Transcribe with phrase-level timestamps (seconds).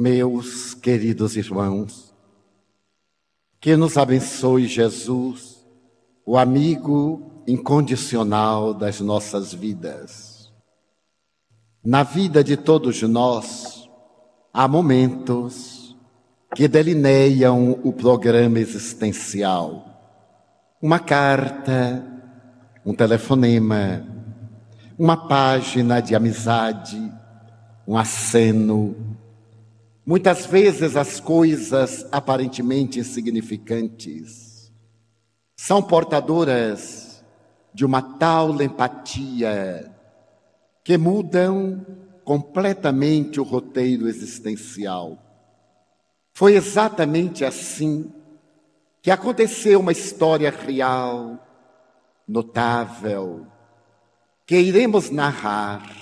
[0.00, 2.14] Meus queridos irmãos,
[3.60, 5.66] que nos abençoe Jesus,
[6.24, 10.52] o amigo incondicional das nossas vidas.
[11.84, 13.90] Na vida de todos nós,
[14.54, 15.96] há momentos
[16.54, 19.84] que delineiam o programa existencial.
[20.80, 22.06] Uma carta,
[22.86, 24.06] um telefonema,
[24.96, 27.12] uma página de amizade,
[27.84, 29.17] um aceno.
[30.08, 34.72] Muitas vezes as coisas aparentemente insignificantes
[35.54, 37.22] são portadoras
[37.74, 39.94] de uma tal empatia
[40.82, 41.84] que mudam
[42.24, 45.18] completamente o roteiro existencial.
[46.32, 48.10] Foi exatamente assim
[49.02, 51.38] que aconteceu uma história real,
[52.26, 53.46] notável,
[54.46, 55.97] que iremos narrar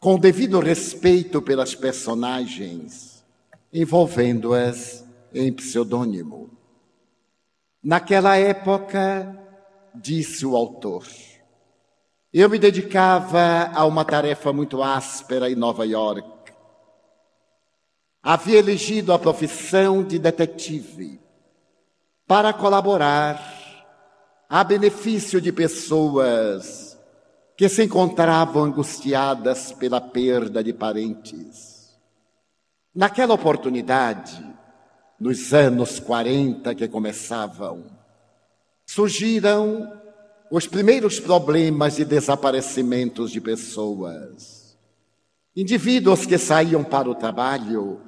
[0.00, 3.24] com o devido respeito pelas personagens,
[3.72, 6.50] envolvendo-as em pseudônimo.
[7.82, 9.36] Naquela época,
[9.94, 11.06] disse o autor,
[12.32, 16.52] eu me dedicava a uma tarefa muito áspera em Nova York.
[18.22, 21.20] Havia elegido a profissão de detetive
[22.26, 23.56] para colaborar
[24.48, 26.87] a benefício de pessoas
[27.58, 31.98] que se encontravam angustiadas pela perda de parentes.
[32.94, 34.46] Naquela oportunidade,
[35.18, 37.84] nos anos 40 que começavam,
[38.86, 39.92] surgiram
[40.52, 44.78] os primeiros problemas de desaparecimentos de pessoas.
[45.56, 48.00] Indivíduos que saíam para o trabalho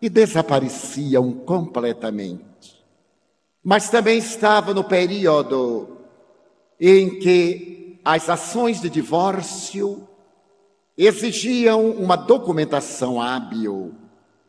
[0.00, 2.82] e desapareciam completamente.
[3.62, 5.98] Mas também estava no período
[6.80, 10.08] em que as ações de divórcio
[10.96, 13.94] exigiam uma documentação hábil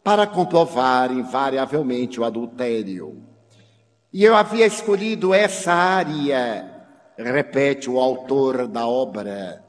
[0.04, 3.24] para comprovar invariavelmente o adultério.
[4.12, 9.64] E eu havia escolhido essa área, repete o autor da obra,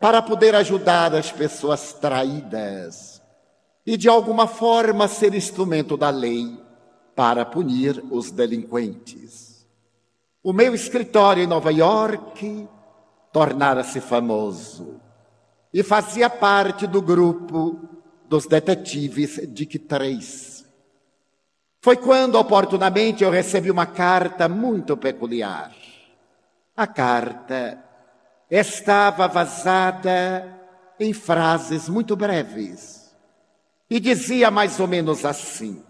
[0.00, 3.22] para poder ajudar as pessoas traídas
[3.86, 6.58] e de alguma forma ser instrumento da lei
[7.14, 9.66] para punir os delinquentes.
[10.42, 12.68] O meu escritório em Nova York
[13.32, 15.00] tornara-se famoso
[15.72, 17.78] e fazia parte do grupo
[18.28, 20.66] dos detetives Dick Trace.
[21.80, 25.72] Foi quando, oportunamente, eu recebi uma carta muito peculiar.
[26.76, 27.82] A carta
[28.50, 30.58] estava vazada
[30.98, 33.14] em frases muito breves
[33.88, 35.82] e dizia mais ou menos assim: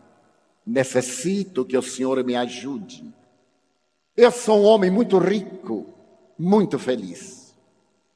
[0.66, 3.12] Necessito que o senhor me ajude.
[4.16, 5.97] Eu sou um homem muito rico
[6.38, 7.56] muito feliz.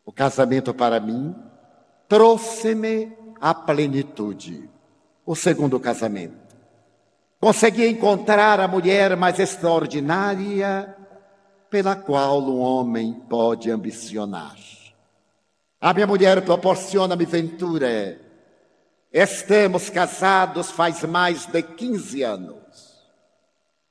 [0.05, 1.34] O casamento para mim
[2.09, 4.71] trouxe-me a plenitude.
[5.25, 6.43] O segundo casamento.
[7.41, 10.97] Consegui encontrar a mulher mais extraordinária
[11.69, 14.56] pela qual um homem pode ambicionar.
[15.81, 18.21] A minha mulher proporciona-me ventura.
[19.12, 22.62] Estamos casados faz mais de 15 anos.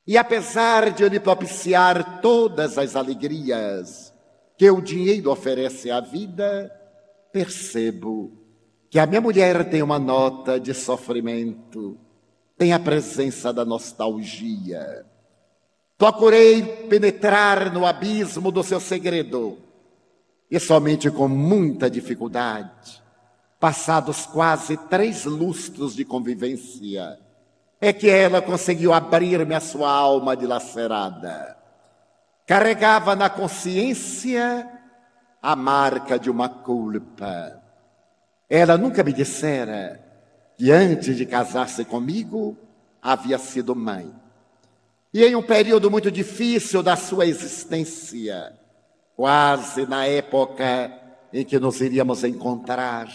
[0.07, 4.10] E apesar de eu lhe propiciar todas as alegrias,
[4.61, 6.71] que o dinheiro oferece à vida,
[7.33, 8.31] percebo
[8.91, 11.97] que a minha mulher tem uma nota de sofrimento,
[12.59, 15.03] tem a presença da nostalgia.
[15.97, 19.57] Procurei penetrar no abismo do seu segredo
[20.51, 23.01] e somente com muita dificuldade,
[23.59, 27.17] passados quase três lustros de convivência,
[27.81, 31.60] é que ela conseguiu abrir-me a sua alma dilacerada
[32.51, 34.69] carregava na consciência
[35.41, 37.63] a marca de uma culpa.
[38.49, 40.03] Ela nunca me dissera
[40.57, 42.57] que antes de casar-se comigo
[43.01, 44.13] havia sido mãe.
[45.13, 48.51] E em um período muito difícil da sua existência,
[49.15, 50.91] quase na época
[51.31, 53.07] em que nos iríamos encontrar,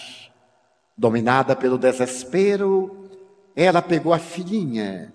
[0.96, 3.06] dominada pelo desespero,
[3.54, 5.12] ela pegou a filhinha,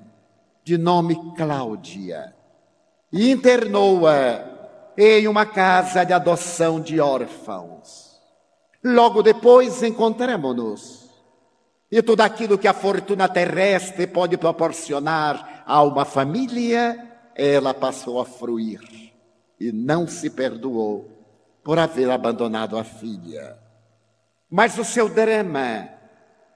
[0.63, 2.35] de nome Cláudia,
[3.11, 4.51] e internou-a
[4.97, 8.19] em uma casa de adoção de órfãos.
[8.83, 11.09] Logo depois encontramos-nos.
[11.91, 16.97] E tudo aquilo que a fortuna terrestre pode proporcionar a uma família,
[17.35, 18.79] ela passou a fruir
[19.59, 21.09] e não se perdoou
[21.63, 23.57] por haver abandonado a filha.
[24.49, 25.89] Mas o seu drama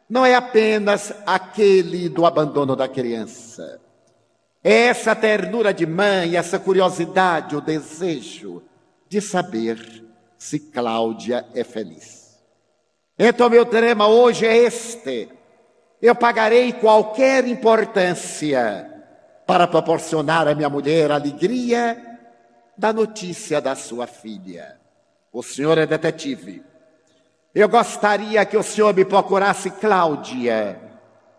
[0.10, 3.80] não é apenas aquele do abandono da criança.
[4.68, 8.64] Essa ternura de mãe, essa curiosidade, o desejo
[9.08, 10.04] de saber
[10.40, 12.44] se Cláudia é feliz.
[13.20, 15.30] Então, meu tema hoje é este:
[16.02, 18.92] eu pagarei qualquer importância
[19.46, 22.20] para proporcionar à minha mulher a alegria
[22.76, 24.80] da notícia da sua filha.
[25.32, 26.64] O senhor é detetive.
[27.54, 30.82] Eu gostaria que o senhor me procurasse Cláudia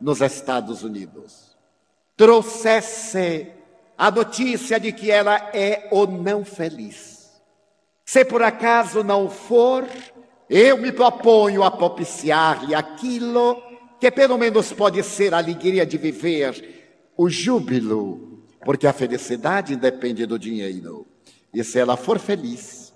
[0.01, 1.46] nos Estados Unidos.
[2.17, 3.53] Trouxesse
[3.99, 7.31] a notícia de que ela é ou não feliz.
[8.05, 9.87] Se por acaso não for,
[10.49, 13.63] eu me proponho a propiciar-lhe aquilo
[13.99, 20.27] que pelo menos pode ser a alegria de viver, o júbilo, porque a felicidade depende
[20.27, 21.07] do dinheiro.
[21.53, 22.93] E se ela for feliz,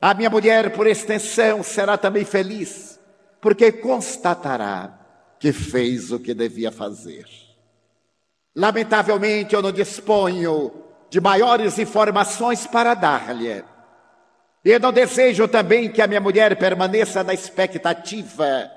[0.00, 3.00] a minha mulher, por extensão, será também feliz,
[3.40, 4.98] porque constatará
[5.38, 7.45] que fez o que devia fazer.
[8.56, 10.72] Lamentavelmente, eu não disponho
[11.10, 13.62] de maiores informações para dar-lhe.
[14.64, 18.70] E não desejo também que a minha mulher permaneça na expectativa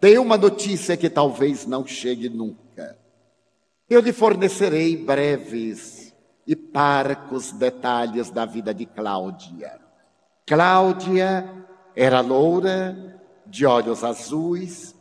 [0.00, 2.98] de uma notícia que talvez não chegue nunca.
[3.88, 6.14] Eu lhe fornecerei breves
[6.46, 9.80] e parcos detalhes da vida de Cláudia.
[10.46, 11.48] Cláudia
[11.94, 14.95] era loura, de olhos azuis,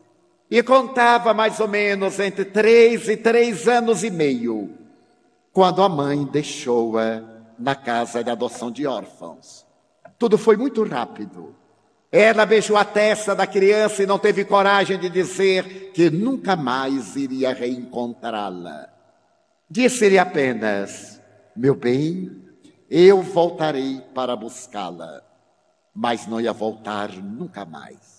[0.50, 4.72] e contava mais ou menos entre três e três anos e meio,
[5.52, 7.24] quando a mãe deixou-a
[7.58, 9.66] na casa de adoção de órfãos.
[10.18, 11.56] Tudo foi muito rápido.
[12.12, 17.16] Ela beijou a testa da criança e não teve coragem de dizer que nunca mais
[17.16, 18.88] iria reencontrá-la.
[19.70, 21.20] Disse-lhe apenas:
[21.56, 22.46] Meu bem,
[22.90, 25.24] eu voltarei para buscá-la,
[25.94, 28.15] mas não ia voltar nunca mais.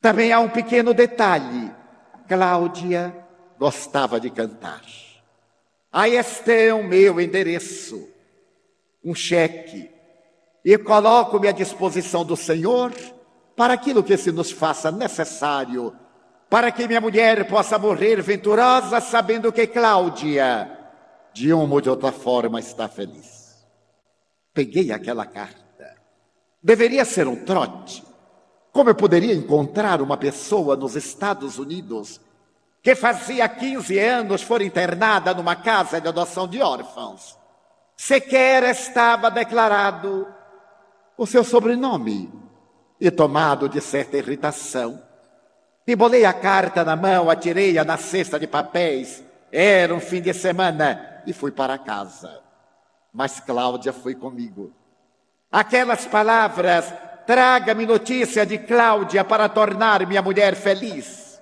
[0.00, 1.72] Também há um pequeno detalhe:
[2.28, 3.14] Cláudia
[3.58, 4.82] gostava de cantar.
[5.92, 8.08] Aí este é o meu endereço,
[9.04, 9.90] um cheque,
[10.64, 12.92] e coloco-me à disposição do Senhor
[13.56, 15.96] para aquilo que se nos faça necessário,
[16.48, 20.70] para que minha mulher possa morrer venturosa, sabendo que Cláudia,
[21.32, 23.66] de uma ou de outra forma, está feliz.
[24.54, 25.96] Peguei aquela carta.
[26.62, 28.07] Deveria ser um trote.
[28.72, 32.20] Como eu poderia encontrar uma pessoa nos Estados Unidos
[32.82, 37.36] que fazia 15 anos for internada numa casa de adoção de órfãos?
[37.96, 40.26] Sequer estava declarado
[41.16, 42.32] o seu sobrenome.
[43.00, 45.00] E tomado de certa irritação,
[45.86, 49.22] embolei a carta na mão, atirei-a na cesta de papéis.
[49.52, 52.40] Era um fim de semana e fui para casa.
[53.12, 54.72] Mas Cláudia foi comigo.
[55.50, 56.92] Aquelas palavras
[57.28, 61.38] Traga-me notícia de Cláudia para tornar minha mulher feliz.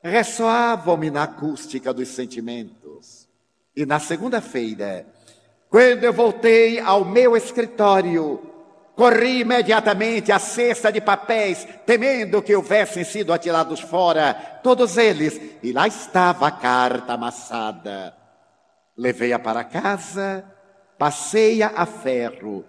[0.00, 3.28] Ressoavam-me na acústica dos sentimentos.
[3.74, 5.04] E na segunda-feira,
[5.68, 8.40] quando eu voltei ao meu escritório,
[8.94, 15.72] corri imediatamente à cesta de papéis, temendo que houvessem sido atirados fora, todos eles, e
[15.72, 18.14] lá estava a carta amassada.
[18.96, 20.44] Levei-a para casa,
[20.96, 22.64] passei-a a ferro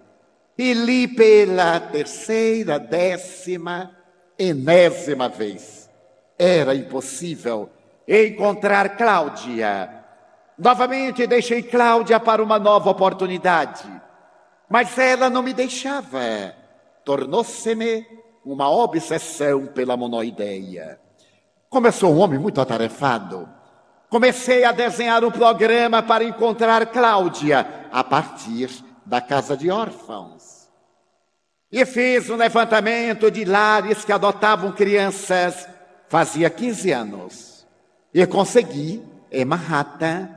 [0.60, 3.96] e li pela terceira, décima,
[4.38, 5.88] enésima vez.
[6.38, 7.70] Era impossível
[8.06, 9.88] encontrar Cláudia.
[10.58, 13.90] Novamente deixei Cláudia para uma nova oportunidade,
[14.68, 16.54] mas ela não me deixava.
[17.06, 18.06] Tornou-se-me
[18.44, 21.00] uma obsessão pela monoideia.
[21.70, 23.48] Como eu sou um homem muito atarefado,
[24.10, 28.68] comecei a desenhar um programa para encontrar Cláudia a partir
[29.06, 30.39] da casa de órfãos.
[31.72, 35.68] E fiz um levantamento de lares que adotavam crianças
[36.08, 37.66] fazia 15 anos.
[38.12, 40.28] E consegui, em Manhattan,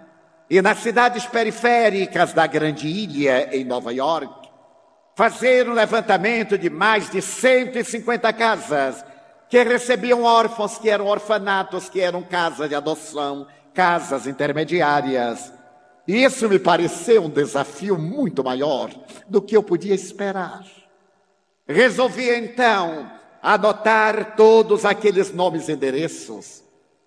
[0.49, 4.31] e nas cidades periféricas da Grande Ilha, em Nova York,
[5.15, 9.03] fazer um levantamento de mais de 150 casas
[9.49, 15.51] que recebiam órfãos, que eram orfanatos, que eram casas de adoção, casas intermediárias,
[16.07, 18.89] isso me pareceu um desafio muito maior
[19.27, 20.61] do que eu podia esperar.
[21.67, 23.09] Resolvi então
[23.41, 26.63] anotar todos aqueles nomes e endereços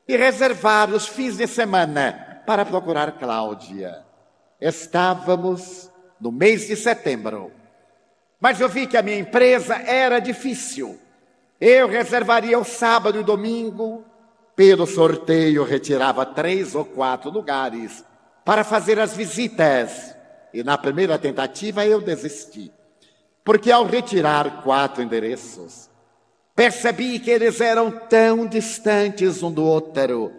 [0.08, 4.04] e reservar os fins de semana para procurar Cláudia.
[4.60, 7.52] Estávamos no mês de setembro,
[8.40, 10.98] mas eu vi que a minha empresa era difícil.
[11.60, 14.04] Eu reservaria o sábado e domingo,
[14.54, 18.02] pelo sorteio retirava três ou quatro lugares
[18.42, 20.16] para fazer as visitas.
[20.52, 22.72] E na primeira tentativa eu desisti.
[23.46, 25.88] Porque ao retirar quatro endereços,
[26.52, 30.32] percebi que eles eram tão distantes um do outro,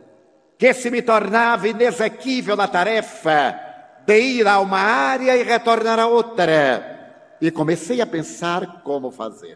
[0.58, 3.58] que se me tornava inexequível na tarefa
[4.06, 7.38] de ir a uma área e retornar a outra.
[7.40, 9.56] E comecei a pensar como fazer.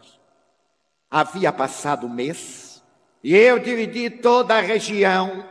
[1.10, 2.82] Havia passado um mês
[3.22, 5.44] E eu dividi toda a região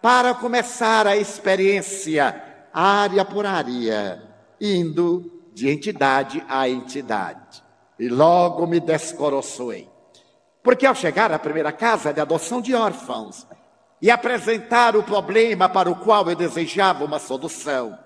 [0.00, 2.42] para começar a experiência
[2.72, 4.22] área por área,
[4.58, 7.62] indo de entidade a entidade.
[7.98, 9.88] E logo me descoroçoei.
[10.62, 13.46] Porque ao chegar à primeira casa de adoção de órfãos
[14.00, 17.98] e apresentar o problema para o qual eu desejava uma solução,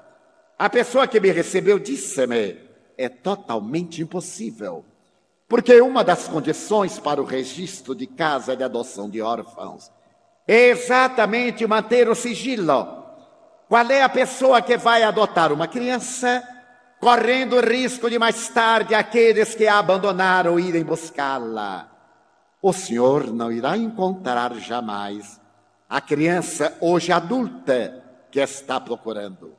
[0.58, 2.58] a pessoa que me recebeu disse-me:
[2.96, 4.84] é totalmente impossível.
[5.48, 9.92] Porque uma das condições para o registro de casa de adoção de órfãos
[10.46, 13.04] é exatamente manter o sigilo.
[13.68, 16.42] Qual é a pessoa que vai adotar uma criança,
[17.06, 21.88] correndo o risco de mais tarde aqueles que a abandonaram irem buscá-la?
[22.60, 25.40] O senhor não irá encontrar jamais
[25.88, 29.54] a criança hoje adulta que está procurando.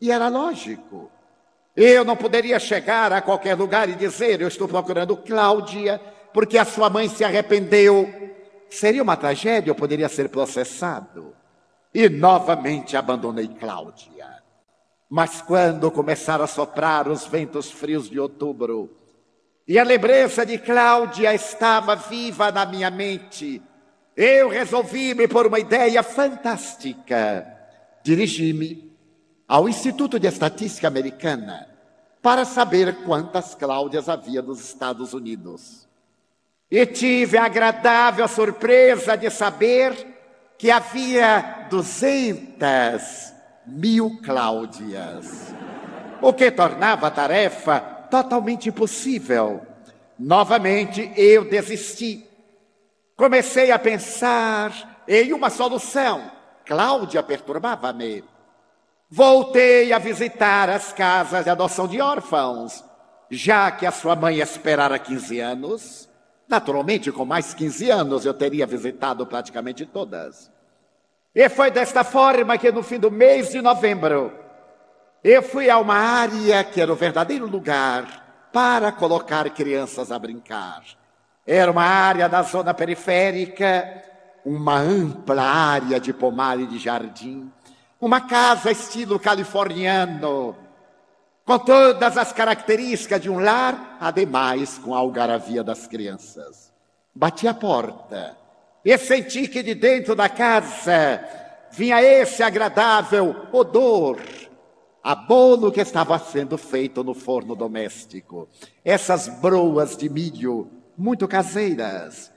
[0.00, 1.08] E era lógico.
[1.76, 6.00] Eu não poderia chegar a qualquer lugar e dizer: Eu estou procurando Cláudia,
[6.34, 8.12] porque a sua mãe se arrependeu.
[8.68, 11.32] Seria uma tragédia, eu poderia ser processado.
[11.94, 14.17] E novamente abandonei Cláudia.
[15.08, 18.94] Mas quando começaram a soprar os ventos frios de outubro,
[19.66, 23.62] e a lembrança de Cláudia estava viva na minha mente,
[24.16, 27.46] eu resolvi-me por uma ideia fantástica.
[28.02, 28.92] Dirigi-me
[29.46, 31.68] ao Instituto de Estatística Americana
[32.20, 35.88] para saber quantas Cláudias havia nos Estados Unidos.
[36.70, 39.94] E tive a agradável surpresa de saber
[40.58, 43.37] que havia 200
[43.68, 45.54] mil Cláudias,
[46.20, 49.62] o que tornava a tarefa totalmente impossível.
[50.18, 52.26] Novamente eu desisti.
[53.16, 56.30] Comecei a pensar em uma solução.
[56.64, 58.24] Cláudia perturbava-me.
[59.10, 62.84] Voltei a visitar as casas de adoção de órfãos,
[63.30, 66.08] já que a sua mãe esperara 15 anos.
[66.46, 70.50] Naturalmente, com mais 15 anos, eu teria visitado praticamente todas.
[71.34, 74.32] E foi desta forma que, no fim do mês de novembro,
[75.22, 80.82] eu fui a uma área que era o verdadeiro lugar para colocar crianças a brincar.
[81.46, 84.02] Era uma área da zona periférica,
[84.44, 87.50] uma ampla área de pomar e de jardim
[88.00, 90.56] uma casa estilo californiano,
[91.44, 96.72] com todas as características de um lar, ademais com a algaravia das crianças.
[97.14, 98.36] Bati a porta
[98.88, 101.22] e senti que de dentro da casa
[101.70, 104.18] vinha esse agradável odor
[105.04, 108.48] a bolo que estava sendo feito no forno doméstico.
[108.82, 112.32] Essas broas de milho muito caseiras.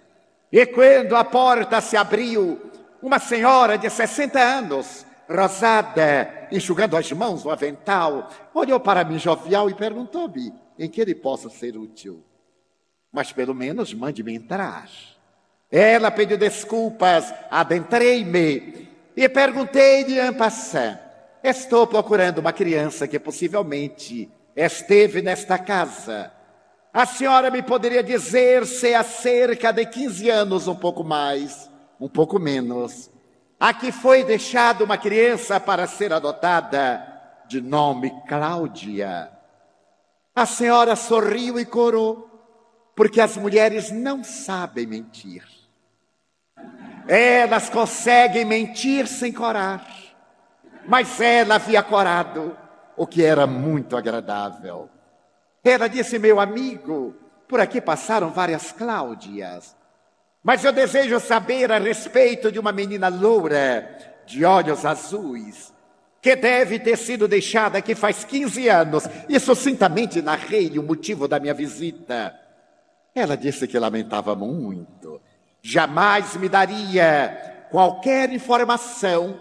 [0.51, 2.59] E quando a porta se abriu,
[3.01, 9.69] uma senhora de 60 anos rosada, enxugando as mãos no avental, olhou para mim jovial
[9.69, 12.21] e perguntou-me em que ele possa ser útil.
[13.09, 14.89] Mas pelo menos mande-me entrar.
[15.71, 20.97] Ela pediu desculpas, adentrei-me e perguntei-lhe en passant.
[21.43, 26.31] Estou procurando uma criança que possivelmente esteve nesta casa.
[26.93, 32.09] A senhora me poderia dizer se há cerca de 15 anos, um pouco mais, um
[32.09, 33.09] pouco menos,
[33.61, 37.07] Aqui foi deixada uma criança para ser adotada,
[37.47, 39.29] de nome Cláudia.
[40.33, 42.27] A senhora sorriu e corou,
[42.95, 45.43] porque as mulheres não sabem mentir.
[47.07, 49.85] Elas conseguem mentir sem corar,
[50.87, 52.57] mas ela havia corado,
[52.95, 54.89] o que era muito agradável.
[55.63, 57.15] Ela disse: Meu amigo,
[57.47, 59.75] por aqui passaram várias Cláudias.
[60.43, 65.71] Mas eu desejo saber a respeito de uma menina loura, de olhos azuis,
[66.21, 71.39] que deve ter sido deixada aqui faz 15 anos, e sucintamente narrei o motivo da
[71.39, 72.35] minha visita.
[73.13, 75.21] Ela disse que lamentava muito,
[75.61, 79.39] jamais me daria qualquer informação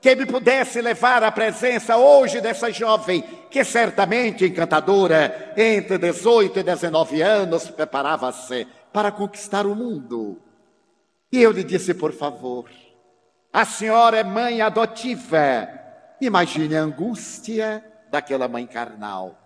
[0.00, 6.62] que me pudesse levar à presença hoje dessa jovem, que certamente encantadora, entre 18 e
[6.62, 10.42] 19 anos, preparava-se para conquistar o mundo.
[11.30, 12.68] E eu lhe disse, por favor,
[13.52, 15.68] a senhora é mãe adotiva.
[16.20, 19.38] Imagine a angústia daquela mãe carnal.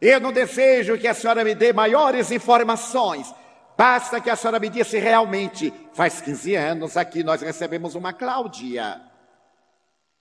[0.00, 3.32] Eu não desejo que a senhora me dê maiores informações.
[3.82, 9.00] Basta que a senhora me disse realmente, faz 15 anos aqui nós recebemos uma Cláudia.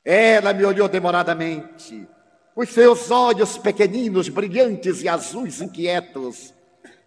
[0.04, 2.10] Ela me olhou demoradamente.
[2.56, 6.56] Os seus olhos pequeninos, brilhantes e azuis inquietos,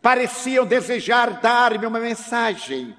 [0.00, 2.96] pareciam desejar dar-me uma mensagem.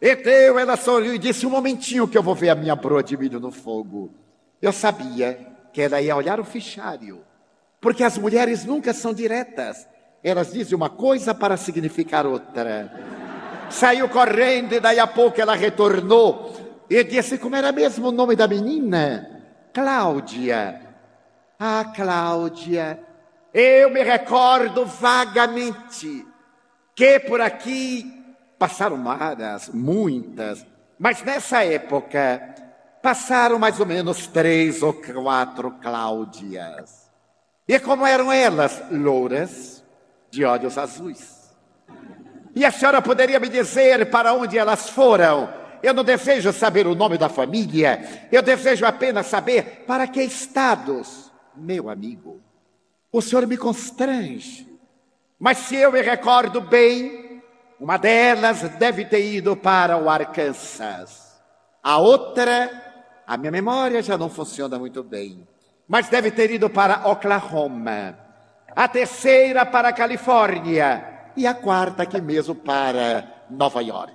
[0.00, 3.16] Então ela sorriu e disse: Um momentinho que eu vou ver a minha broa de
[3.16, 4.14] milho no fogo.
[4.62, 7.24] Eu sabia que ela ia olhar o fichário,
[7.80, 9.88] porque as mulheres nunca são diretas.
[10.22, 12.92] Elas dizem uma coisa para significar outra.
[13.70, 16.52] Saiu correndo e daí a pouco ela retornou
[16.88, 19.42] e disse como era mesmo o nome da menina?
[19.72, 20.80] Cláudia.
[21.58, 23.00] Ah, Cláudia,
[23.52, 26.26] eu me recordo vagamente
[26.94, 28.24] que por aqui
[28.58, 30.66] passaram várias, muitas,
[30.98, 32.54] mas nessa época
[33.02, 37.10] passaram mais ou menos três ou quatro Cláudias.
[37.68, 38.82] E como eram elas?
[38.90, 39.75] Louras,
[40.36, 41.50] de olhos azuis.
[42.54, 45.48] E a senhora poderia me dizer para onde elas foram?
[45.82, 51.32] Eu não desejo saber o nome da família, eu desejo apenas saber para que estados.
[51.56, 52.42] Meu amigo,
[53.10, 54.66] o senhor me constrange.
[55.38, 57.42] Mas se eu me recordo bem,
[57.80, 61.40] uma delas deve ter ido para o Arkansas.
[61.82, 62.70] A outra,
[63.26, 65.48] a minha memória já não funciona muito bem,
[65.88, 68.25] mas deve ter ido para Oklahoma.
[68.76, 74.14] A terceira para a Califórnia e a quarta aqui mesmo para Nova York.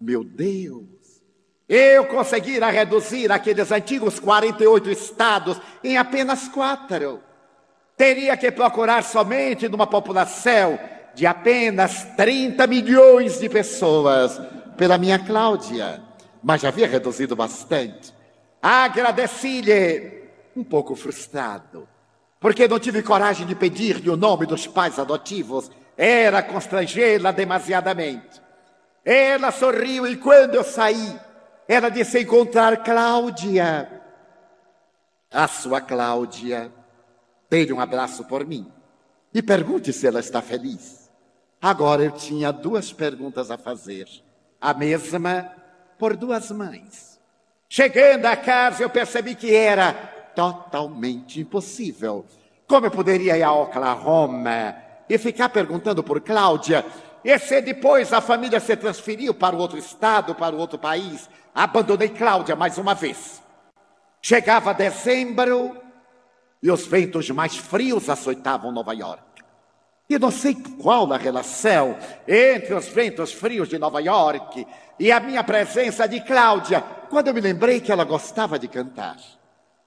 [0.00, 0.86] Meu Deus!
[1.68, 7.20] Eu conseguira reduzir aqueles antigos 48 estados em apenas quatro.
[7.96, 10.78] Teria que procurar somente numa população
[11.12, 14.40] de apenas 30 milhões de pessoas
[14.76, 16.00] pela minha Cláudia,
[16.40, 18.14] mas já havia reduzido bastante.
[18.62, 21.88] Agradeci-lhe, um pouco frustrado,
[22.40, 28.40] porque não tive coragem de pedir-lhe o nome dos pais adotivos era constrangê-la demasiadamente.
[29.04, 31.20] Ela sorriu e quando eu saí,
[31.68, 34.00] ela disse encontrar Cláudia.
[35.30, 36.72] A sua Cláudia,
[37.50, 38.72] dê um abraço por mim
[39.34, 41.10] e pergunte se ela está feliz.
[41.60, 44.08] Agora eu tinha duas perguntas a fazer,
[44.58, 45.52] a mesma
[45.98, 47.20] por duas mães.
[47.68, 52.24] Chegando à casa, eu percebi que era totalmente impossível.
[52.66, 54.90] Como eu poderia ir a Oklahoma?
[55.10, 56.86] e ficar perguntando por Cláudia.
[57.22, 62.54] E se depois a família se transferiu para outro estado, para outro país, abandonei Cláudia
[62.54, 63.42] mais uma vez.
[64.22, 65.76] Chegava dezembro
[66.62, 69.24] e os ventos mais frios açoitavam Nova York.
[70.08, 74.66] E não sei qual a relação entre os ventos frios de Nova York
[74.98, 79.16] e a minha presença de Cláudia, quando eu me lembrei que ela gostava de cantar.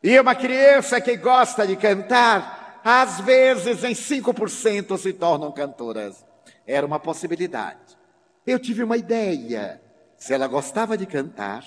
[0.03, 6.25] E uma criança que gosta de cantar às vezes em 5% se tornam cantoras.
[6.67, 7.97] Era uma possibilidade.
[8.45, 9.81] Eu tive uma ideia.
[10.17, 11.63] Se ela gostava de cantar,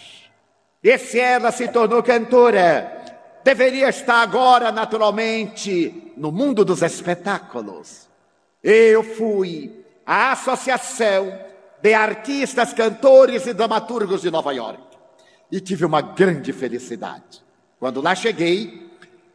[0.83, 3.05] e se ela se tornou cantora,
[3.43, 8.09] deveria estar agora naturalmente no mundo dos espetáculos.
[8.63, 11.39] Eu fui à Associação
[11.81, 14.83] de Artistas, Cantores e Dramaturgos de Nova York
[15.51, 17.46] e tive uma grande felicidade.
[17.79, 18.91] Quando lá cheguei,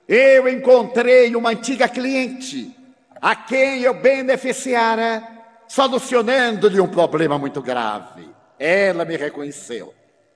[0.07, 2.75] eu encontrei uma antiga cliente
[3.21, 5.23] a quem eu beneficiara,
[5.67, 8.27] solucionando-lhe um problema muito grave.
[8.57, 9.93] Ela me reconheceu.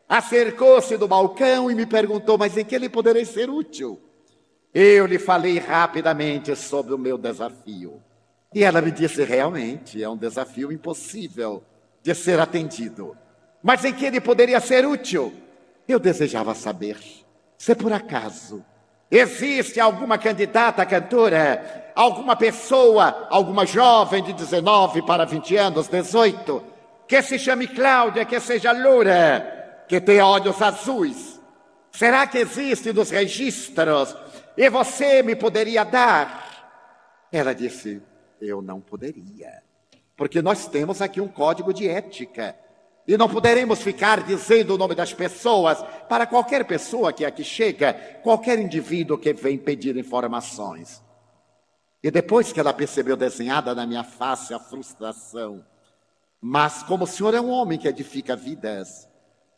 [0.08, 4.00] Acercou-se do balcão e me perguntou: Mas em que lhe poderei ser útil?
[4.74, 8.02] Eu lhe falei rapidamente sobre o meu desafio.
[8.54, 11.63] E ela me disse: Realmente, é um desafio impossível
[12.04, 13.18] de ser atendido.
[13.63, 15.34] Mas em que ele poderia ser útil?
[15.88, 16.98] Eu desejava saber
[17.58, 18.63] se por acaso
[19.10, 26.63] Existe alguma candidata cantora, alguma pessoa, alguma jovem de 19 para 20 anos, 18,
[27.08, 31.39] que se chame Cláudia, que seja loura, que tenha olhos azuis?
[31.91, 34.15] Será que existe nos registros
[34.58, 37.28] e você me poderia dar?
[37.32, 38.02] Ela disse:
[38.41, 39.62] Eu não poderia,
[40.18, 42.58] porque nós temos aqui um código de ética.
[43.08, 47.94] E não poderemos ficar dizendo o nome das pessoas para qualquer pessoa que aqui chega,
[48.24, 51.04] qualquer indivíduo que vem pedir informações.
[52.04, 55.63] E depois que ela percebeu desenhada na minha face a frustração,
[56.41, 59.08] mas como o senhor é um homem que edifica vidas,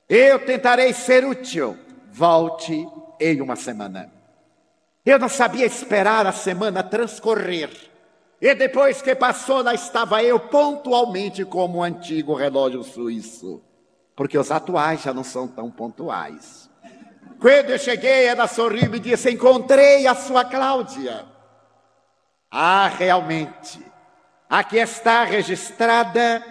[0.07, 1.77] eu tentarei ser útil.
[2.11, 2.87] Volte
[3.19, 4.11] em uma semana.
[5.05, 7.69] Eu não sabia esperar a semana transcorrer.
[8.39, 13.63] E depois que passou, lá estava eu pontualmente como o antigo relógio suíço,
[14.15, 16.69] porque os atuais já não são tão pontuais.
[17.39, 21.25] Quando eu cheguei, ela sorriu e me disse: Encontrei a sua Cláudia.
[22.49, 23.79] Ah, realmente,
[24.49, 26.43] aqui está registrada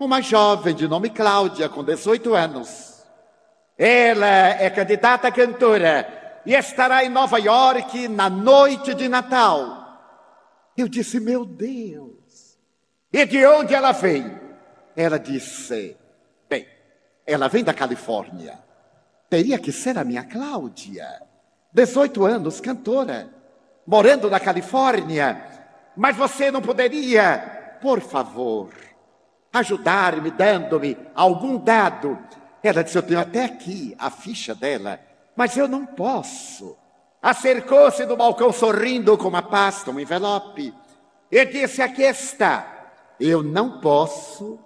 [0.00, 3.04] uma jovem de nome Cláudia, com 18 anos.
[3.76, 9.81] Ela é candidata a cantora e estará em Nova York na noite de Natal.
[10.76, 12.58] Eu disse, meu Deus.
[13.12, 14.38] E de onde ela vem?
[14.96, 15.96] Ela disse,
[16.48, 16.66] bem,
[17.26, 18.58] ela vem da Califórnia.
[19.28, 21.06] Teria que ser a minha Cláudia.
[21.72, 23.30] 18 anos, cantora,
[23.86, 25.42] morando na Califórnia.
[25.96, 28.72] Mas você não poderia, por favor,
[29.52, 32.18] ajudar-me, dando-me algum dado.
[32.62, 35.00] Ela disse: Eu tenho até aqui a ficha dela,
[35.36, 36.76] mas eu não posso.
[37.22, 40.74] Acercou-se do balcão sorrindo com uma pasta, um envelope,
[41.30, 42.66] e disse: Aqui está.
[43.20, 44.58] Eu não posso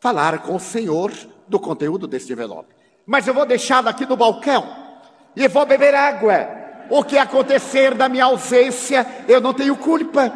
[0.00, 1.12] falar com o senhor
[1.46, 2.74] do conteúdo deste envelope,
[3.06, 4.66] mas eu vou deixá-lo aqui no balcão
[5.36, 6.48] e vou beber água.
[6.90, 10.32] O que acontecer da minha ausência, eu não tenho culpa.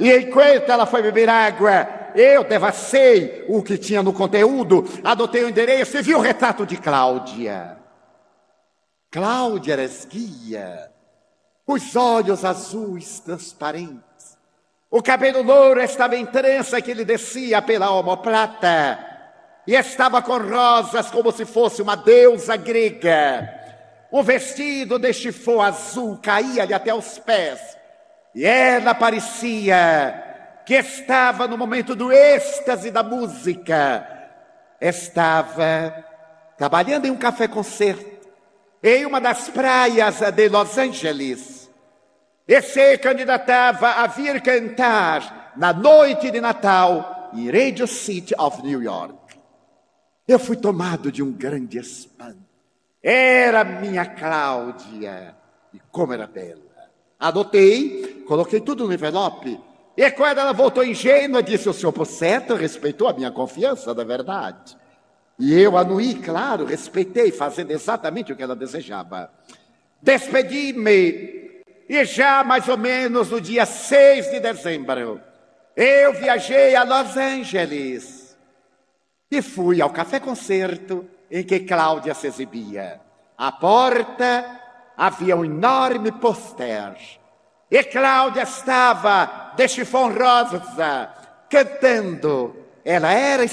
[0.00, 5.48] E enquanto ela foi beber água, eu devassei o que tinha no conteúdo, adotei o
[5.48, 7.83] endereço e vi o retrato de Cláudia.
[9.14, 10.90] Cláudia era esguia,
[11.64, 14.36] os olhos azuis transparentes,
[14.90, 18.98] o cabelo louro estava em trança que lhe descia pela omoplata,
[19.68, 23.48] e estava com rosas como se fosse uma deusa grega.
[24.10, 27.60] O vestido de chifô azul caía-lhe até os pés,
[28.34, 34.08] e ela parecia que estava no momento do êxtase da música,
[34.80, 36.04] estava
[36.58, 38.13] trabalhando em um café-concerto,
[38.84, 41.70] em uma das praias de Los Angeles,
[42.46, 48.82] e se candidatava a vir cantar na noite de Natal em Radio City of New
[48.82, 49.38] York.
[50.28, 52.44] Eu fui tomado de um grande espanto.
[53.02, 55.34] Era minha Cláudia,
[55.72, 56.60] e como era bela.
[57.18, 59.58] Adotei, coloquei tudo no envelope
[59.96, 64.02] e quando ela voltou ingênua, disse: O senhor, por certo, respeitou a minha confiança, da
[64.02, 64.76] verdade.
[65.38, 69.30] E eu anuí, claro, respeitei, fazendo exatamente o que ela desejava.
[70.00, 75.20] Despedi-me, e já mais ou menos no dia 6 de dezembro,
[75.76, 78.36] eu viajei a Los Angeles
[79.30, 83.00] e fui ao café-concerto em que Cláudia se exibia.
[83.36, 84.60] À porta
[84.96, 86.96] havia um enorme pôster
[87.70, 91.10] e Cláudia estava de chifão rosa,
[91.50, 92.54] cantando.
[92.84, 93.44] Ela era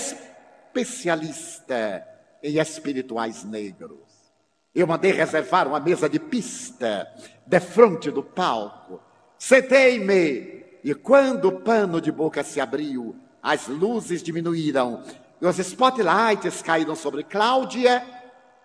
[0.74, 2.08] especialista
[2.42, 4.00] em espirituais negros.
[4.74, 7.08] Eu mandei reservar uma mesa de pista
[7.46, 9.02] de frente do palco.
[9.38, 15.04] Sentei-me e quando o pano de boca se abriu, as luzes diminuíram
[15.42, 18.04] e os spotlights caíram sobre Cláudia.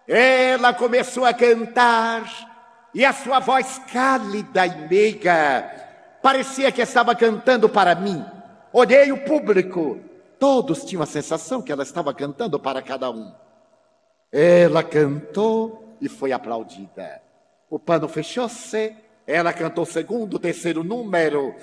[0.07, 5.87] Ela começou a cantar e a sua voz cálida e meiga
[6.23, 8.25] parecia que estava cantando para mim.
[8.73, 9.99] Olhei o público,
[10.39, 13.33] todos tinham a sensação que ela estava cantando para cada um.
[14.33, 17.23] Ela cantou e foi aplaudida.
[17.71, 18.95] O pano fechou-se,
[19.27, 21.55] ela cantou o segundo, terceiro número,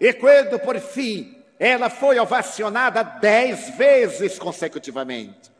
[0.00, 5.52] e quando por fim ela foi ovacionada dez vezes consecutivamente.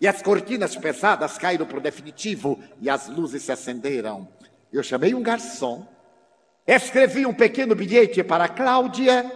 [0.00, 4.26] E as cortinas pesadas caíram para o definitivo e as luzes se acenderam.
[4.72, 5.86] Eu chamei um garçom,
[6.66, 9.30] escrevi um pequeno bilhete para Cláudia,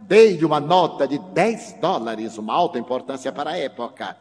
[0.00, 4.16] dei-lhe uma nota de 10 dólares, uma alta importância para a época,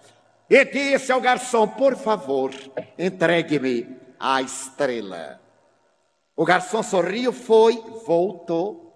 [0.49, 2.51] e disse ao garçom: por favor,
[2.97, 5.39] entregue-me a estrela.
[6.35, 8.89] O garçom sorriu, foi, voltou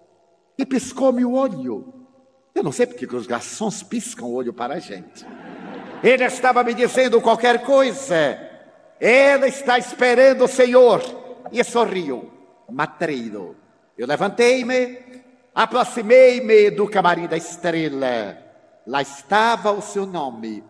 [0.56, 1.92] e piscou-me o olho.
[2.54, 5.26] Eu não sei porque os garçons piscam o olho para a gente.
[6.02, 8.38] Ele estava me dizendo qualquer coisa.
[9.00, 11.02] Ela está esperando o Senhor
[11.50, 12.30] e sorriu,
[12.70, 13.56] matreiro.
[13.96, 15.03] Eu levantei-me,
[15.54, 18.38] aproximei-me do camarim da estrela.
[18.86, 20.64] Lá estava o seu nome.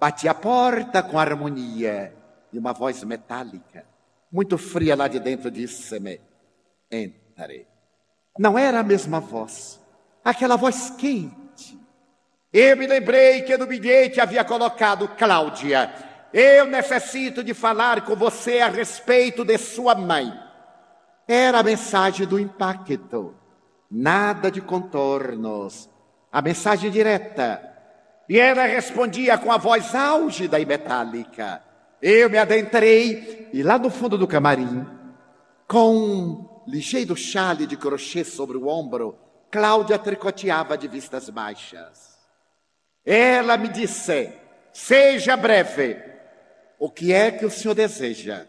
[0.00, 2.14] Bati a porta com harmonia
[2.52, 3.84] e uma voz metálica,
[4.30, 6.20] muito fria lá de dentro, disse-me:
[6.90, 7.66] Entre.
[8.38, 9.80] Não era a mesma voz,
[10.24, 11.78] aquela voz quente.
[12.52, 15.92] Eu me lembrei que no bilhete havia colocado Cláudia
[16.34, 20.36] eu necessito de falar com você a respeito de sua mãe.
[21.28, 23.36] Era a mensagem do impacto,
[23.90, 25.88] nada de contornos,
[26.30, 27.62] a mensagem direta.
[28.28, 31.62] E ela respondia com a voz álgida e metálica.
[32.00, 34.86] Eu me adentrei e lá no fundo do camarim,
[35.66, 39.18] com um ligeiro chale de crochê sobre o ombro,
[39.50, 42.18] Cláudia tricoteava de vistas baixas.
[43.06, 44.32] Ela me disse:
[44.72, 46.02] Seja breve,
[46.76, 48.48] o que é que o senhor deseja?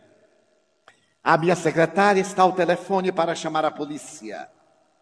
[1.23, 4.49] A minha secretária está ao telefone para chamar a polícia.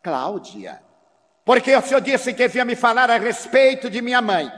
[0.03, 0.81] Cláudia.
[1.45, 4.51] Porque o senhor disse que vinha me falar a respeito de minha mãe.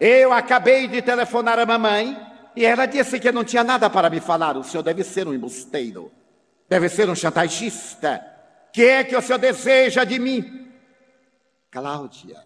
[0.00, 2.16] Eu acabei de telefonar a mamãe
[2.56, 4.56] e ela disse que não tinha nada para me falar.
[4.56, 6.10] O senhor deve ser um embusteiro.
[6.68, 8.24] Deve ser um chantagista.
[8.72, 10.72] Que é que o senhor deseja de mim?
[11.70, 12.44] Cláudia,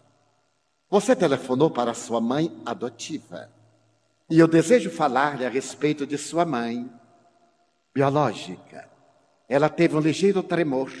[0.89, 3.49] você telefonou para sua mãe adotiva.
[4.29, 6.89] E eu desejo falar-lhe a respeito de sua mãe,
[7.93, 8.89] biológica.
[9.47, 10.91] Ela teve um ligeiro tremor,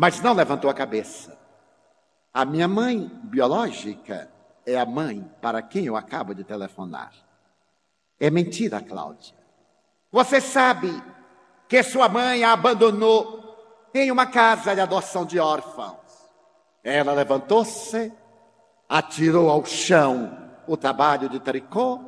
[0.00, 1.38] mas não levantou a cabeça.
[2.32, 4.30] A minha mãe biológica
[4.64, 7.12] é a mãe para quem eu acabo de telefonar.
[8.18, 9.34] É mentira, Cláudia.
[10.10, 10.90] Você sabe
[11.68, 15.98] que sua mãe a abandonou em uma casa de adoção de órfãos.
[16.82, 18.10] Ela levantou-se,
[18.88, 22.00] atirou ao chão o trabalho de tricô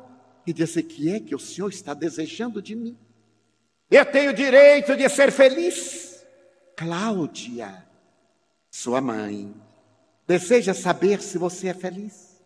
[0.47, 2.97] e disse: Que é que o senhor está desejando de mim?
[3.91, 6.12] Eu tenho direito de ser feliz.
[6.83, 7.87] Cláudia,
[8.69, 9.55] sua mãe,
[10.27, 12.43] deseja saber se você é feliz.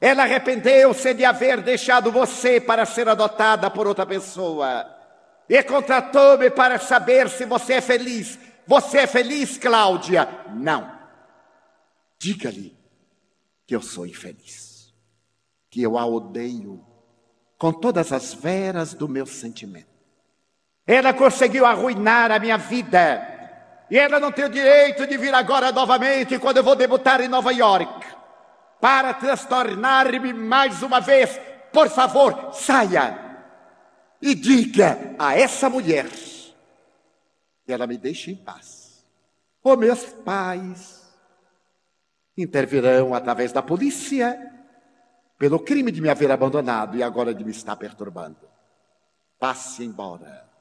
[0.00, 4.90] Ela arrependeu-se de haver deixado você para ser adotada por outra pessoa.
[5.46, 8.38] E contratou-me para saber se você é feliz.
[8.66, 10.26] Você é feliz, Cláudia?
[10.54, 10.90] Não.
[12.18, 12.74] Diga-lhe
[13.66, 14.94] que eu sou infeliz,
[15.68, 16.82] que eu a odeio
[17.58, 19.92] com todas as veras do meu sentimento.
[20.86, 23.33] Ela conseguiu arruinar a minha vida.
[23.90, 27.28] E ela não tem o direito de vir agora novamente quando eu vou debutar em
[27.28, 28.06] Nova York
[28.80, 31.40] para transtornar-me mais uma vez.
[31.72, 33.18] Por favor, saia
[34.20, 36.08] e diga a essa mulher
[37.64, 39.04] que ela me deixe em paz.
[39.62, 41.14] Os meus pais
[42.36, 44.50] intervirão através da polícia
[45.38, 48.48] pelo crime de me haver abandonado e agora de me estar perturbando.
[49.38, 50.53] Passe embora.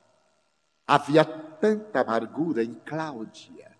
[0.93, 3.71] Havia tanta amargura em Cláudia.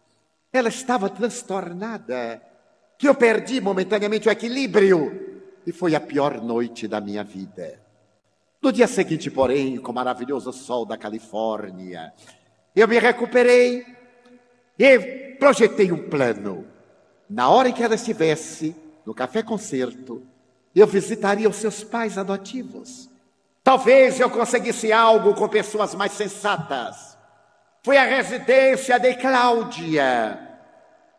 [0.52, 2.42] Ela estava transtornada
[2.98, 7.80] que eu perdi momentaneamente o equilíbrio e foi a pior noite da minha vida.
[8.60, 12.12] No dia seguinte, porém, com o maravilhoso sol da Califórnia,
[12.76, 13.86] eu me recuperei
[14.80, 15.00] e
[15.38, 16.66] projetei um plano.
[17.30, 20.24] Na hora em que ela estivesse no café concerto,
[20.74, 23.13] eu visitaria os seus pais adotivos.
[23.64, 27.18] Talvez eu conseguisse algo com pessoas mais sensatas.
[27.82, 30.40] Foi a residência de Cláudia.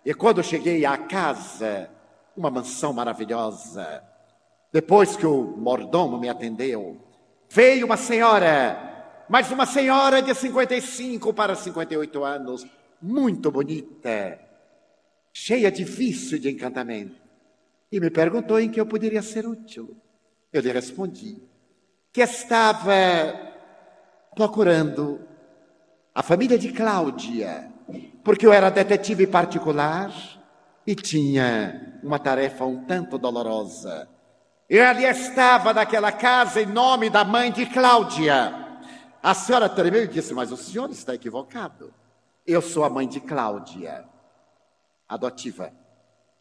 [0.04, 1.90] E quando cheguei à casa,
[2.36, 4.02] uma mansão maravilhosa,
[4.70, 7.00] depois que o mordomo me atendeu,
[7.54, 12.66] Veio uma senhora, mas uma senhora de 55 para 58 anos,
[13.00, 14.40] muito bonita,
[15.32, 17.14] cheia de vício e de encantamento,
[17.92, 19.96] e me perguntou em que eu poderia ser útil.
[20.52, 21.40] Eu lhe respondi
[22.14, 22.94] que estava
[24.34, 25.20] procurando
[26.14, 27.70] a família de Cláudia,
[28.24, 30.10] porque eu era detetive particular
[30.86, 34.08] e tinha uma tarefa um tanto dolorosa
[34.68, 38.80] eu ali estava naquela casa em nome da mãe de Cláudia.
[39.22, 41.92] A senhora tremeu e disse: Mas o senhor está equivocado.
[42.46, 44.04] Eu sou a mãe de Cláudia,
[45.08, 45.70] adotiva.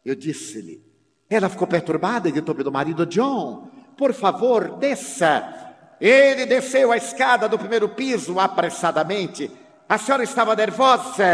[0.04, 0.82] Eu disse-lhe.
[1.28, 5.63] Ela ficou perturbada e gritou pelo marido: John, por favor, desça.
[6.00, 9.50] Ele desceu a escada do primeiro piso apressadamente.
[9.88, 11.24] A senhora estava nervosa.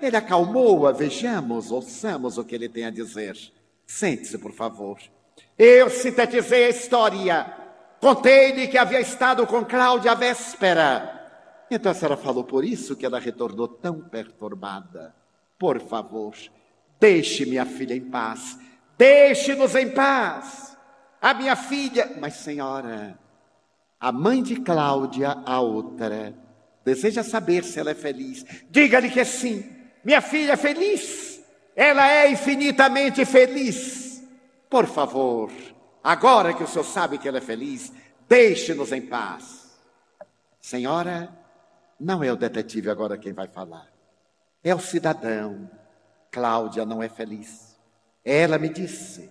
[0.00, 0.92] Ele acalmou-a.
[0.92, 3.36] Vejamos, ouçamos o que ele tem a dizer.
[3.86, 4.98] Sente-se, por favor.
[5.58, 7.54] Eu sintetizei a história.
[8.00, 11.12] Contei-lhe que havia estado com Cláudia a véspera.
[11.70, 15.14] Então a senhora falou por isso que ela retornou tão perturbada.
[15.58, 16.34] Por favor,
[17.00, 18.58] deixe minha filha em paz.
[18.98, 20.76] Deixe-nos em paz.
[21.20, 22.12] A minha filha.
[22.20, 23.18] Mas, senhora,
[23.98, 26.34] a mãe de Cláudia, a outra,
[26.84, 28.44] deseja saber se ela é feliz.
[28.70, 29.64] Diga-lhe que sim.
[30.04, 31.40] Minha filha é feliz.
[31.74, 34.22] Ela é infinitamente feliz.
[34.68, 35.50] Por favor,
[36.02, 37.92] agora que o senhor sabe que ela é feliz,
[38.28, 39.76] deixe-nos em paz.
[40.60, 41.30] Senhora,
[41.98, 43.88] não é o detetive agora quem vai falar.
[44.62, 45.70] É o cidadão.
[46.30, 47.76] Cláudia não é feliz.
[48.24, 49.30] Ela me disse.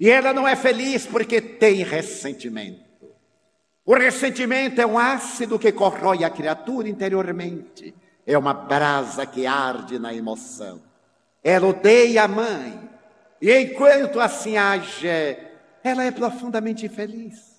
[0.00, 2.91] E ela não é feliz porque tem ressentimento.
[3.84, 7.94] O ressentimento é um ácido que corrói a criatura interiormente.
[8.24, 10.80] É uma brasa que arde na emoção.
[11.42, 12.88] Ela odeia a mãe,
[13.40, 15.08] e enquanto assim age,
[15.82, 17.52] ela é profundamente feliz.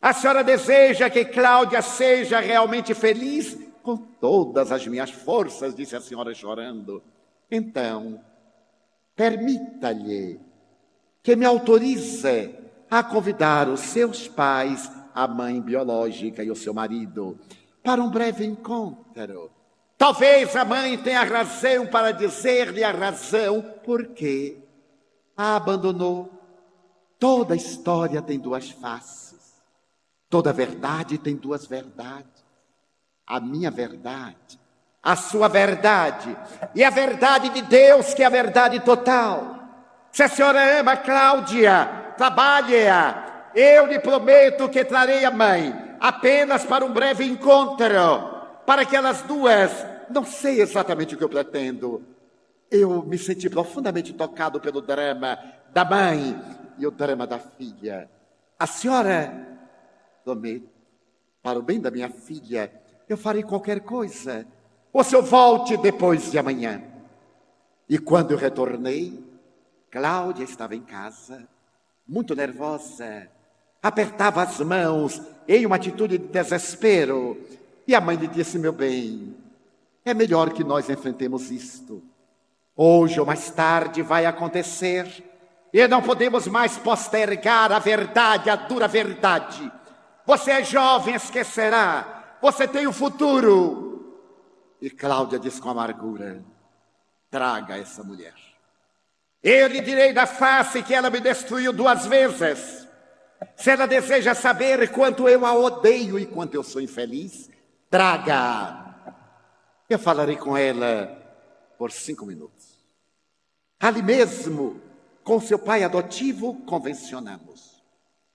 [0.00, 3.58] A senhora deseja que Cláudia seja realmente feliz?
[3.82, 7.02] Com todas as minhas forças, disse a senhora chorando.
[7.50, 8.18] Então,
[9.14, 10.40] permita-lhe
[11.22, 12.54] que me autorize
[12.90, 17.38] a convidar os seus pais, a mãe biológica e o seu marido,
[17.82, 19.50] para um breve encontro.
[19.98, 24.56] Talvez a mãe tenha razão para dizer-lhe a razão por que
[25.36, 26.32] a abandonou.
[27.18, 29.60] Toda história tem duas faces.
[30.30, 32.42] Toda verdade tem duas verdades.
[33.26, 34.58] A minha verdade,
[35.02, 36.34] a sua verdade
[36.74, 39.58] e a verdade de Deus, que é a verdade total.
[40.10, 43.29] Se a senhora ama Cláudia, trabalhe-a.
[43.54, 47.86] Eu lhe prometo que trarei a mãe apenas para um breve encontro,
[48.64, 49.70] para que elas duas,
[50.08, 52.02] não sei exatamente o que eu pretendo,
[52.70, 55.38] eu me senti profundamente tocado pelo drama
[55.72, 56.40] da mãe
[56.78, 58.08] e o drama da filha.
[58.58, 59.58] A senhora,
[60.24, 60.62] Domê,
[61.42, 62.72] para o bem da minha filha,
[63.08, 64.46] eu farei qualquer coisa.
[64.92, 66.82] Ou se eu volte depois de amanhã.
[67.88, 69.22] E quando eu retornei,
[69.90, 71.48] Cláudia estava em casa,
[72.06, 73.28] muito nervosa,
[73.82, 77.40] apertava as mãos em uma atitude de desespero.
[77.86, 79.34] E a mãe lhe disse: Meu bem,
[80.04, 82.02] é melhor que nós enfrentemos isto.
[82.76, 85.24] Hoje ou mais tarde vai acontecer.
[85.72, 89.70] E não podemos mais postergar a verdade, a dura verdade.
[90.26, 92.36] Você é jovem, esquecerá.
[92.40, 93.90] Você tem o futuro.
[94.80, 96.42] E Cláudia diz com amargura:
[97.30, 98.34] traga essa mulher.
[99.42, 102.79] Eu lhe direi da face que ela me destruiu duas vezes.
[103.56, 107.50] Se ela deseja saber quanto eu a odeio e quanto eu sou infeliz,
[107.88, 109.14] traga.
[109.88, 111.16] Eu falarei com ela
[111.78, 112.78] por cinco minutos.
[113.78, 114.80] Ali mesmo,
[115.24, 117.82] com seu pai adotivo, convencionamos.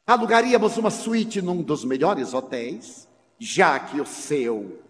[0.07, 3.07] Alugaríamos uma suíte num dos melhores hotéis,
[3.39, 4.83] já que o seu,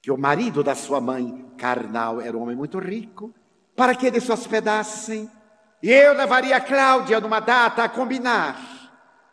[0.00, 3.32] que o marido da sua mãe carnal era um homem muito rico,
[3.74, 5.30] para que eles se hospedassem.
[5.82, 8.71] E eu levaria a Cláudia numa data a combinar.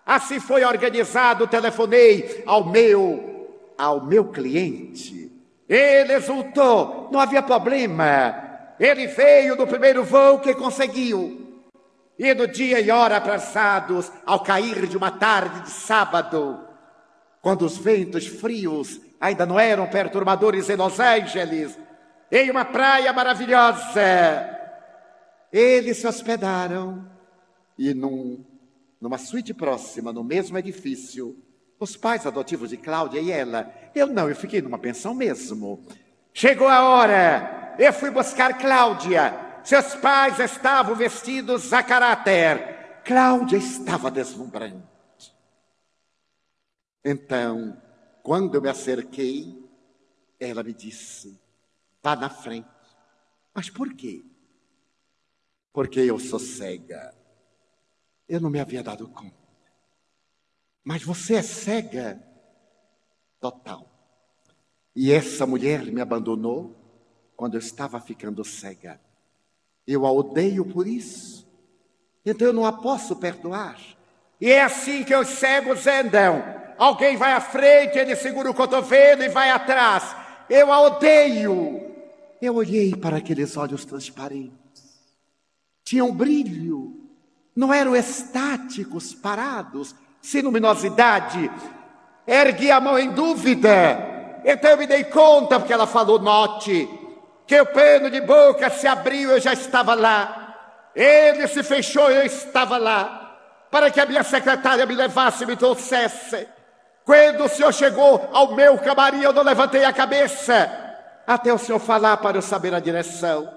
[0.09, 5.31] Assim foi organizado, telefonei ao meu, ao meu cliente.
[5.69, 8.73] Ele exultou, não havia problema.
[8.79, 11.61] Ele veio no primeiro voo que conseguiu.
[12.17, 16.59] E no dia e hora atrasados, ao cair de uma tarde de sábado,
[17.39, 21.77] quando os ventos frios ainda não eram perturbadores em Los Angeles,
[22.31, 24.57] em uma praia maravilhosa,
[25.53, 27.07] eles se hospedaram
[27.77, 28.43] e num,
[28.99, 31.37] numa suíte próxima, no mesmo edifício,
[31.79, 33.73] os pais adotivos de Cláudia e ela.
[33.95, 35.85] Eu não, eu fiquei numa pensão mesmo.
[36.33, 39.61] Chegou a hora, eu fui buscar Cláudia.
[39.63, 43.01] Seus pais estavam vestidos a caráter.
[43.03, 44.83] Cláudia estava deslumbrante.
[47.03, 47.81] Então,
[48.21, 49.57] quando eu me acerquei,
[50.39, 51.39] ela me disse:
[52.03, 52.67] vá na frente.
[53.53, 54.23] Mas por quê?
[55.73, 57.18] Porque eu sou cega.
[58.29, 59.33] Eu não me havia dado conta.
[60.83, 62.23] Mas você é cega
[63.39, 63.89] total.
[64.95, 66.75] E essa mulher me abandonou
[67.35, 69.01] quando eu estava ficando cega.
[69.87, 71.47] Eu a odeio por isso.
[72.23, 73.79] Então eu não a posso perdoar.
[74.39, 76.43] E é assim que os cegos andam.
[76.77, 80.15] Alguém vai à frente, ele segura o cotovelo e vai atrás.
[80.49, 81.89] Eu a odeio.
[82.41, 84.53] Eu olhei para aqueles olhos transparentes.
[85.83, 87.08] Tinham brilho.
[87.55, 91.51] Não eram estáticos, parados, sem luminosidade.
[92.25, 94.41] Ergui a mão em dúvida.
[94.45, 96.87] Então eu me dei conta, porque ela falou, note,
[97.45, 100.55] que o pano de boca se abriu, eu já estava lá.
[100.95, 103.37] Ele se fechou, eu estava lá.
[103.71, 106.47] Para que a minha secretária me levasse e me trouxesse.
[107.05, 110.71] Quando o senhor chegou ao meu camarim, eu não levantei a cabeça.
[111.25, 113.51] Até o senhor falar para eu saber a direção.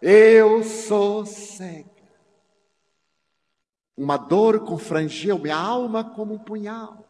[0.00, 1.95] Eu sou cega.
[3.96, 7.04] Uma dor confrangeu minha alma como um punhal.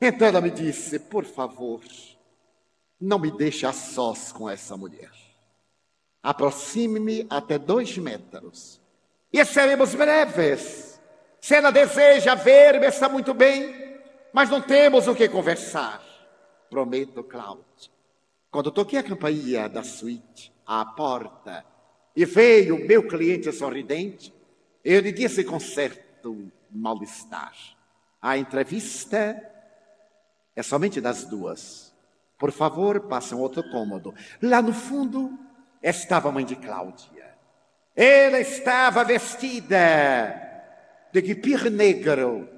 [0.00, 1.80] Então ela me disse: Por favor,
[3.00, 5.10] não me deixe a sós com essa mulher.
[6.22, 8.80] Aproxime-me até dois metros
[9.32, 11.00] e seremos breves.
[11.40, 13.98] Se ela deseja ver-me, está muito bem,
[14.32, 16.02] mas não temos o que conversar.
[16.68, 17.64] Prometo, Cláudio.
[18.50, 21.64] Quando toquei a campainha da suíte, à porta,
[22.14, 24.34] e veio o meu cliente sorridente,
[24.84, 27.54] eu lhe disse com certo mal-estar:
[28.20, 29.40] a entrevista
[30.54, 31.90] é somente das duas.
[32.38, 34.14] Por favor, passe um outro cômodo.
[34.42, 35.38] Lá no fundo
[35.82, 37.34] estava a mãe de Cláudia.
[37.94, 40.40] Ela estava vestida
[41.12, 42.48] de guipir negro,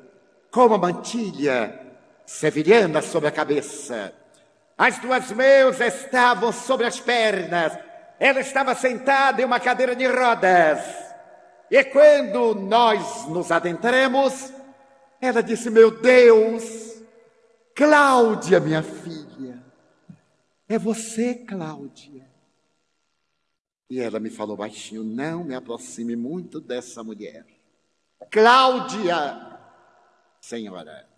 [0.50, 1.80] com uma mantilha
[2.24, 4.12] sevilhana sobre a cabeça.
[4.76, 7.76] As duas mãos estavam sobre as pernas.
[8.20, 11.01] Ela estava sentada em uma cadeira de rodas.
[11.72, 14.52] E quando nós nos adentramos,
[15.18, 17.02] ela disse: Meu Deus,
[17.74, 19.58] Cláudia, minha filha,
[20.68, 22.30] é você, Cláudia.
[23.88, 27.46] E ela me falou baixinho: Não me aproxime muito dessa mulher.
[28.30, 29.58] Cláudia,
[30.42, 31.08] senhora,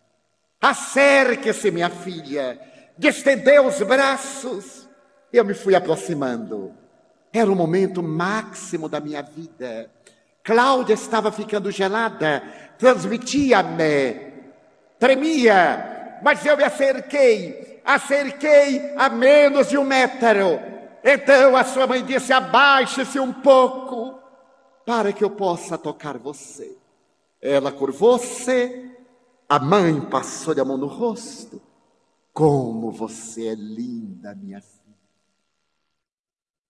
[0.60, 2.60] acerque-se, minha filha,
[2.96, 4.88] estendeu os braços.
[5.32, 6.72] Eu me fui aproximando.
[7.32, 9.90] Era o momento máximo da minha vida.
[10.44, 12.42] Cláudia estava ficando gelada,
[12.78, 14.32] transmitia-me,
[14.98, 20.60] tremia, mas eu me acerquei, acerquei a menos de um metro.
[21.02, 24.18] Então a sua mãe disse: abaixe-se um pouco,
[24.84, 26.76] para que eu possa tocar você.
[27.40, 28.92] Ela curvou-se,
[29.48, 31.60] a mãe passou-lhe a mão no rosto.
[32.34, 34.96] Como você é linda, minha filha.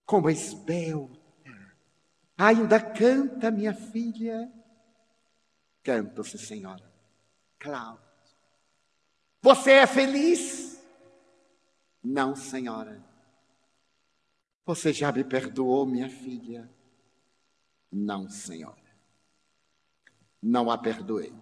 [0.07, 1.14] Como é esbelta.
[2.37, 4.53] Ainda canta, minha filha.
[5.83, 6.93] Canta-se, senhora.
[7.59, 8.03] Cláudia.
[9.41, 10.83] Você é feliz?
[12.03, 13.03] Não, senhora.
[14.67, 16.71] Você já me perdoou, minha filha?
[17.93, 18.83] Não, senhora.
[20.43, 21.35] Não a perdoei.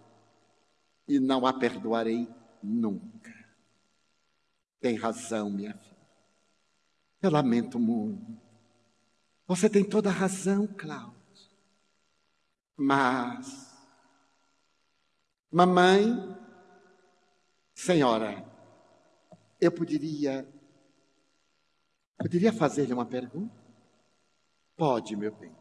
[1.07, 2.29] E não a perdoarei
[2.63, 3.33] nunca.
[4.81, 5.93] Tem razão, minha filha.
[7.23, 8.42] Eu lamento muito.
[9.47, 11.21] Você tem toda a razão, Cláudio.
[12.77, 13.73] Mas,
[15.51, 16.37] mamãe,
[17.75, 18.45] senhora,
[19.61, 20.49] eu poderia,
[22.19, 23.55] poderia fazer-lhe uma pergunta?
[24.77, 25.55] Pode, meu bem.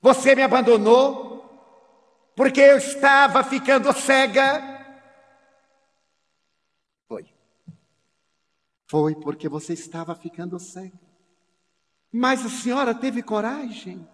[0.00, 1.38] Você me abandonou
[2.36, 4.62] porque eu estava ficando cega.
[7.08, 7.34] Foi.
[8.86, 11.07] Foi porque você estava ficando cega.
[12.12, 14.06] Mas a senhora teve coragem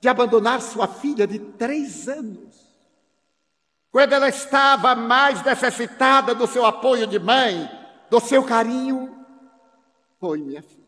[0.00, 2.66] de abandonar sua filha de três anos.
[3.90, 7.68] Quando ela estava mais necessitada do seu apoio de mãe,
[8.10, 9.24] do seu carinho,
[10.18, 10.86] foi minha filha.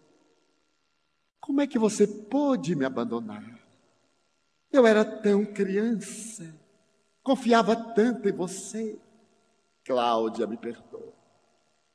[1.41, 3.43] Como é que você pôde me abandonar?
[4.71, 6.55] Eu era tão criança,
[7.23, 8.99] confiava tanto em você.
[9.85, 11.15] Cláudia, me perdoa.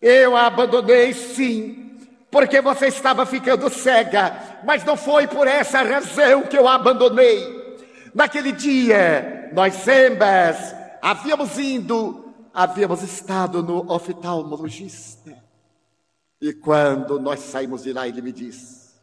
[0.01, 1.92] Eu a abandonei sim,
[2.33, 7.77] porque você estava ficando cega, mas não foi por essa razão que eu a abandonei.
[8.11, 15.37] Naquele dia, nós ambas havíamos ido, havíamos estado no oftalmologista.
[16.41, 18.95] E quando nós saímos de lá, ele me disse: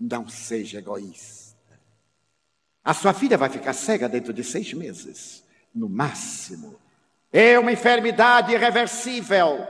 [0.00, 1.78] Não seja egoísta.
[2.82, 5.44] A sua filha vai ficar cega dentro de seis meses,
[5.74, 6.76] no máximo.
[7.30, 9.66] É uma enfermidade irreversível.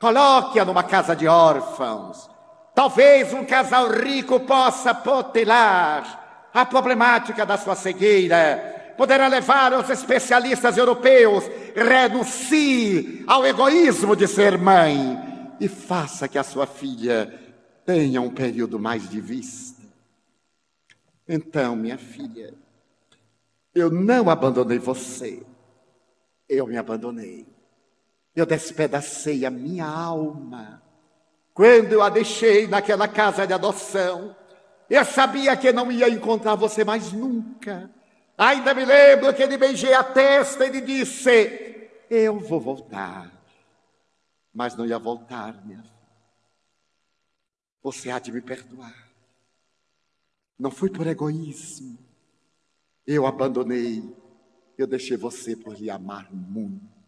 [0.00, 2.30] Coloque-a numa casa de órfãos.
[2.74, 8.94] Talvez um casal rico possa potelar a problemática da sua cegueira.
[8.96, 11.44] Poderá levar os especialistas europeus.
[11.76, 17.38] Renuncie ao egoísmo de ser mãe e faça que a sua filha
[17.84, 19.82] tenha um período mais de vista.
[21.28, 22.54] Então, minha filha,
[23.74, 25.42] eu não abandonei você,
[26.48, 27.46] eu me abandonei.
[28.34, 30.82] Eu despedacei a minha alma.
[31.52, 34.34] Quando eu a deixei naquela casa de adoção,
[34.88, 37.90] eu sabia que não ia encontrar você mais nunca.
[38.36, 43.30] Ainda me lembro que ele beijei a testa e lhe disse: Eu vou voltar.
[44.52, 46.00] Mas não ia voltar, minha filha.
[47.82, 49.10] Você há de me perdoar.
[50.58, 51.98] Não foi por egoísmo.
[53.06, 54.02] Eu abandonei.
[54.76, 56.99] Eu deixei você por lhe amar muito.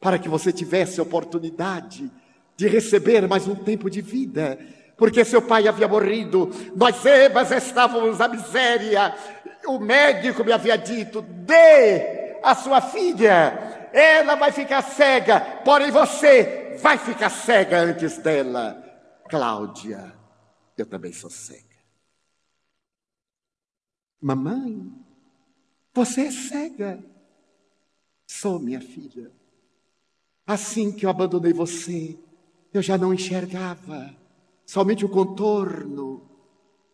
[0.00, 2.10] Para que você tivesse oportunidade
[2.56, 4.58] de receber mais um tempo de vida.
[4.96, 9.14] Porque seu pai havia morrido, nós ambas estávamos na miséria.
[9.66, 16.76] O médico me havia dito: dê a sua filha, ela vai ficar cega, porém você
[16.82, 18.82] vai ficar cega antes dela.
[19.28, 20.12] Cláudia,
[20.76, 21.64] eu também sou cega.
[24.20, 24.92] Mamãe,
[25.94, 27.02] você é cega.
[28.26, 29.39] Sou minha filha.
[30.50, 32.18] Assim que eu abandonei você,
[32.74, 34.10] eu já não enxergava,
[34.66, 36.28] somente o contorno.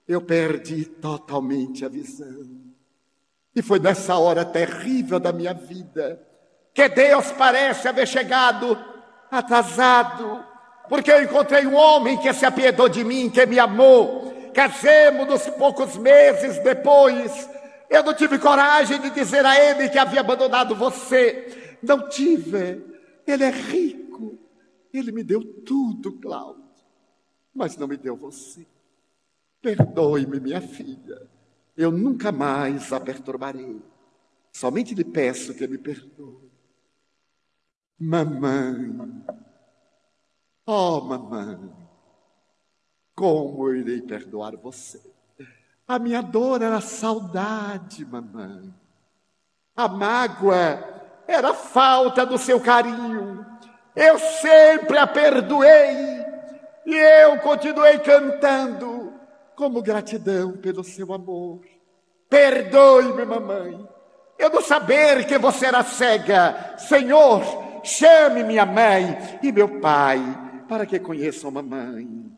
[0.07, 2.45] Eu perdi totalmente a visão.
[3.55, 6.21] E foi nessa hora terrível da minha vida
[6.75, 8.79] que Deus parece haver chegado
[9.31, 10.45] atrasado,
[10.87, 15.97] porque eu encontrei um homem que se apiedou de mim, que me amou, Casemos-nos poucos
[15.97, 17.49] meses depois.
[17.89, 21.79] Eu não tive coragem de dizer a ele que havia abandonado você.
[21.83, 22.96] Não tive.
[23.27, 24.39] Ele é rico.
[24.93, 26.65] Ele me deu tudo, Cláudio.
[27.55, 28.67] Mas não me deu você.
[29.61, 31.29] Perdoe-me, minha filha.
[31.77, 33.83] Eu nunca mais a perturbarei.
[34.53, 36.51] Somente lhe peço que me perdoe.
[37.99, 39.25] Mamãe.
[40.65, 41.73] Oh, mamãe.
[43.15, 45.01] Como eu irei perdoar você?
[45.89, 48.75] A minha dor era saudade, mamãe.
[49.75, 50.96] A mágoa
[51.27, 53.45] era falta do seu carinho.
[53.95, 56.25] Eu sempre a perdoei
[56.85, 59.13] e eu continuei cantando
[59.57, 61.61] como gratidão pelo seu amor.
[62.29, 63.89] Perdoe-me, mamãe.
[64.39, 66.75] Eu não saber que você era cega.
[66.77, 67.43] Senhor,
[67.83, 70.21] chame minha mãe e meu pai
[70.69, 72.31] para que conheçam mamãe.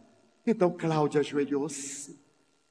[0.47, 2.19] Então Cláudia ajoelhou-se,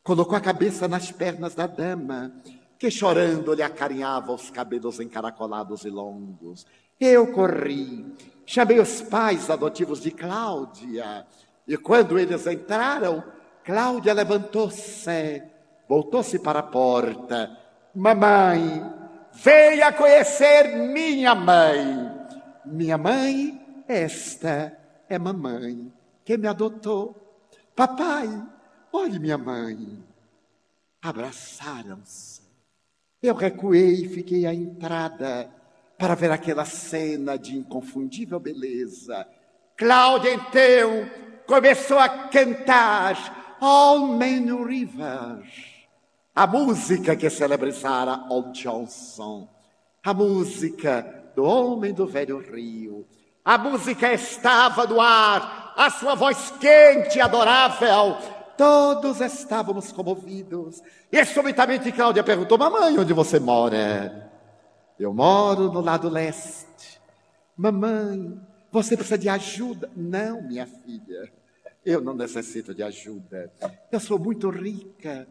[0.04, 2.34] colocou a cabeça nas pernas da dama
[2.78, 6.66] que chorando lhe acarinhava os cabelos encaracolados e longos.
[7.00, 8.06] Eu corri,
[8.46, 11.26] chamei os pais adotivos de Cláudia,
[11.68, 13.24] e quando eles entraram,
[13.64, 15.44] Cláudia levantou-se,
[15.88, 17.58] voltou-se para a porta.
[17.94, 18.82] Mamãe,
[19.34, 22.12] venha conhecer minha mãe.
[22.66, 24.78] Minha mãe, esta
[25.10, 25.92] é mamãe
[26.24, 27.16] que me adotou.
[27.76, 28.28] Papai,
[28.92, 30.04] olhe minha mãe.
[31.02, 32.37] Abraçaram-se.
[33.28, 35.50] Eu recuei e fiquei à entrada
[35.98, 39.28] para ver aquela cena de inconfundível beleza.
[39.76, 41.10] Cláudia, então,
[41.46, 45.44] começou a cantar All Men River,
[46.34, 49.50] a música que celebrizara Old Johnson,
[50.06, 53.06] a música do Homem do Velho Rio.
[53.44, 58.37] A música estava no ar, a sua voz quente e adorável.
[58.58, 60.82] Todos estávamos comovidos.
[61.12, 64.32] E subitamente Cláudia perguntou: Mamãe, onde você mora?
[65.00, 67.00] Eu moro no lado leste.
[67.56, 68.40] Mamãe,
[68.72, 69.90] você precisa de ajuda?
[69.96, 71.32] Não, minha filha.
[71.86, 73.52] Eu não necessito de ajuda.
[73.92, 75.28] Eu sou muito rica.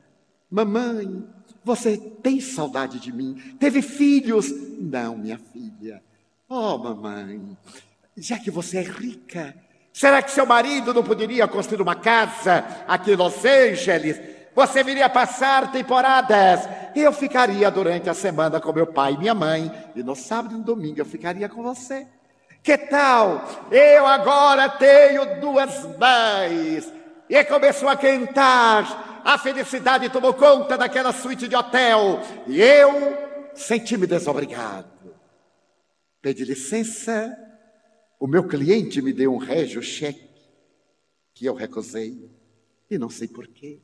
[0.50, 1.24] Mamãe,
[1.64, 3.34] você tem saudade de mim?
[3.58, 4.50] Teve filhos?
[4.78, 6.02] Não, minha filha.
[6.48, 7.56] Oh, mamãe,
[8.16, 9.54] já que você é rica,
[9.98, 14.20] será que seu marido não poderia construir uma casa aqui em Los Angeles?
[14.54, 16.68] Você viria passar temporadas
[17.00, 20.58] eu ficaria durante a semana com meu pai e minha mãe, e no sábado e
[20.58, 22.06] no domingo eu ficaria com você.
[22.62, 23.46] Que tal?
[23.70, 26.92] Eu agora tenho duas mães.
[27.28, 29.22] E começou a cantar.
[29.24, 32.20] A felicidade tomou conta daquela suíte de hotel.
[32.46, 33.16] E eu
[33.54, 34.88] senti-me desobrigado.
[36.22, 37.36] Pedi licença
[38.18, 40.26] o meu cliente me deu um régio cheque
[41.34, 42.30] que eu recusei
[42.90, 43.80] e não sei porquê.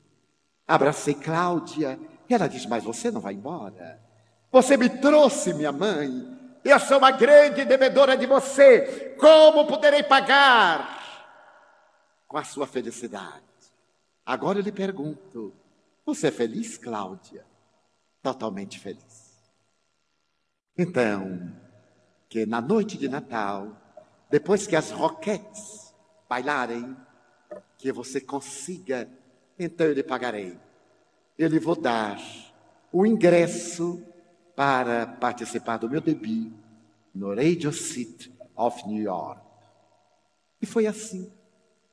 [0.67, 4.01] Abracei Cláudia e ela diz: Mas você não vai embora?
[4.51, 6.11] Você me trouxe, minha mãe.
[6.65, 9.17] Eu sou uma grande devedora de você.
[9.19, 11.01] Como poderei pagar?
[12.29, 13.43] Com a sua felicidade.
[14.25, 15.53] Agora eu lhe pergunto:
[16.07, 17.45] Você é feliz, Cláudia?
[18.23, 19.33] Totalmente feliz.
[20.79, 21.53] Então,
[22.29, 23.82] que na noite de Natal,
[24.33, 25.95] depois que as roquetes
[26.27, 26.97] bailarem,
[27.77, 29.07] que você consiga,
[29.59, 30.57] então eu lhe pagarei.
[31.39, 32.19] Eu lhe vou dar
[32.91, 34.03] o ingresso
[34.57, 36.51] para participar do meu debut
[37.15, 39.43] no Radio City of New York.
[40.63, 41.31] E foi assim,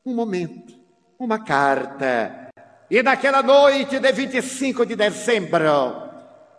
[0.05, 0.73] um momento,
[1.19, 2.51] uma carta.
[2.89, 5.59] E naquela noite de 25 de dezembro,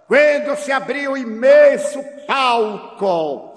[0.07, 3.50] quando se abriu o imenso palco,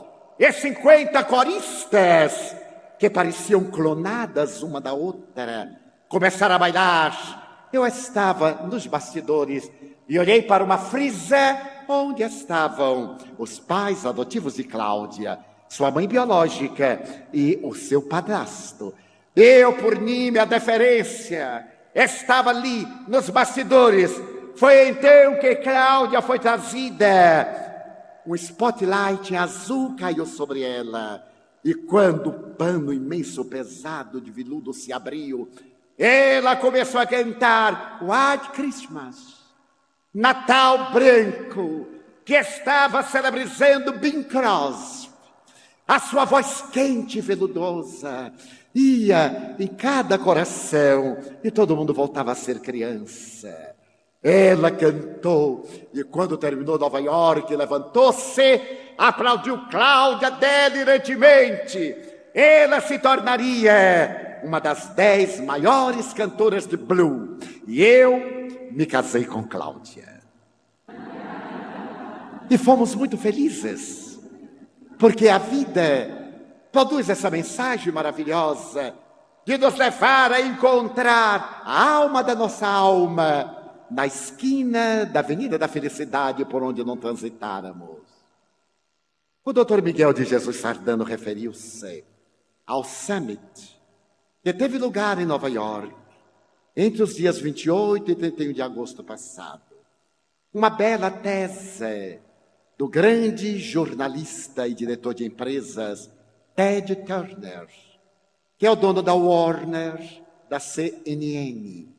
[0.43, 2.53] e 50 coristas,
[2.99, 5.71] que pareciam clonadas uma da outra,
[6.09, 7.69] começaram a bailar.
[7.71, 9.71] Eu estava nos bastidores
[10.05, 15.39] e olhei para uma frisa onde estavam os pais adotivos de Cláudia,
[15.69, 17.01] sua mãe biológica
[17.33, 18.93] e o seu padrasto.
[19.33, 21.65] Eu, por minha deferência,
[21.95, 24.11] estava ali nos bastidores.
[24.57, 27.62] Foi então que Cláudia foi trazida
[28.25, 31.25] um spotlight azul caiu sobre ela.
[31.63, 35.49] E quando o pano imenso, pesado de veludo se abriu,
[35.97, 39.43] ela começou a cantar White Christmas,
[40.13, 41.87] Natal Branco,
[42.25, 45.13] que estava celebrizando Bing Crosby.
[45.87, 48.33] A sua voz quente e veludosa
[48.73, 53.72] ia em cada coração e todo mundo voltava a ser criança.
[54.23, 58.61] Ela cantou e quando terminou Nova York, levantou-se,
[58.97, 61.93] aplaudiu Cláudia delirantemente.
[62.33, 67.37] Ela se tornaria uma das dez maiores cantoras de blue.
[67.67, 68.17] E eu
[68.71, 70.21] me casei com Cláudia.
[72.49, 74.19] E fomos muito felizes,
[74.97, 76.31] porque a vida
[76.71, 78.93] produz essa mensagem maravilhosa
[79.45, 83.62] de nos levar a encontrar a alma da nossa alma
[83.93, 88.01] na esquina da Avenida da Felicidade por onde não transitáramos.
[89.45, 92.03] O doutor Miguel de Jesus Sardano referiu-se
[92.65, 93.79] ao Summit,
[94.41, 95.93] que teve lugar em Nova York
[96.75, 99.61] entre os dias 28 e 31 de agosto passado.
[100.51, 102.19] Uma bela tese
[102.75, 106.09] do grande jornalista e diretor de empresas
[106.55, 107.67] Ted Turner,
[108.57, 111.92] que é o dono da Warner, da CNN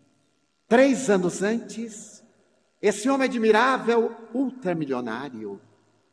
[0.68, 2.24] Três anos antes,
[2.80, 5.60] esse homem admirável, ultramilionário,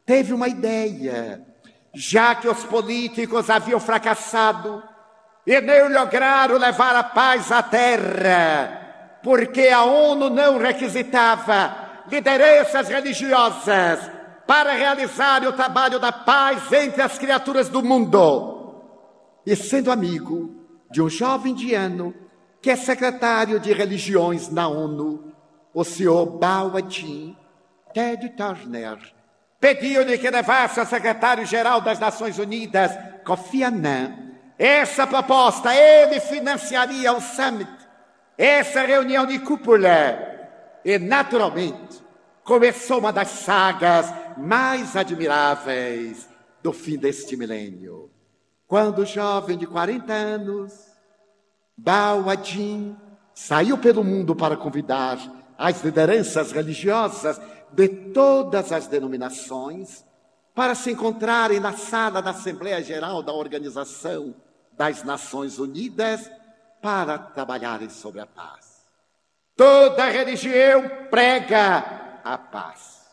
[0.06, 1.46] teve uma ideia,
[1.94, 4.84] já que os políticos haviam fracassado
[5.46, 14.12] e nem lograram levar a paz à terra, porque a ONU não requisitava lideranças religiosas
[14.46, 18.76] para realizar o trabalho da paz entre as criaturas do mundo.
[19.46, 20.56] E sendo amigo
[20.92, 22.14] de um jovem indiano
[22.62, 25.34] que é secretário de religiões na ONU,
[25.74, 27.36] o senhor Bawadin
[27.94, 28.98] Ted Turner,
[29.60, 32.92] pediu-lhe que levasse ao secretário-geral das Nações Unidas,
[33.26, 35.74] Kofi Annan, essa proposta.
[35.76, 37.72] Ele financiaria o summit,
[38.38, 40.30] essa reunião de cúpula.
[40.86, 42.02] E, naturalmente,
[42.44, 46.30] começou uma das sagas mais admiráveis
[46.62, 48.12] do fim deste milênio.
[48.68, 50.91] Quando o jovem de 40 anos,
[51.84, 52.96] Bao Adin,
[53.34, 55.18] saiu pelo mundo para convidar
[55.58, 60.06] as lideranças religiosas de todas as denominações
[60.54, 64.36] para se encontrarem na sala da Assembleia Geral da Organização
[64.74, 66.30] das Nações Unidas
[66.84, 68.86] para trabalharem sobre a paz.
[69.56, 73.08] Toda religião prega a paz.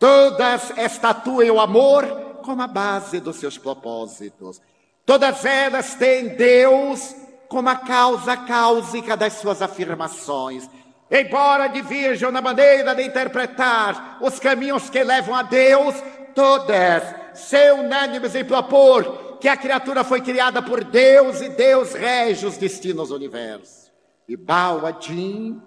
[0.00, 4.60] Todas estatuem o amor como a base dos seus propósitos.
[5.06, 7.19] Todas elas têm Deus
[7.50, 10.70] como a causa cáusica das suas afirmações.
[11.10, 15.96] Embora divirjam na maneira de interpretar os caminhos que levam a Deus,
[16.32, 17.02] todas
[17.34, 22.56] são unânimes em propor que a criatura foi criada por Deus e Deus rege os
[22.56, 23.90] destinos do universo.
[24.28, 25.60] E Bawadin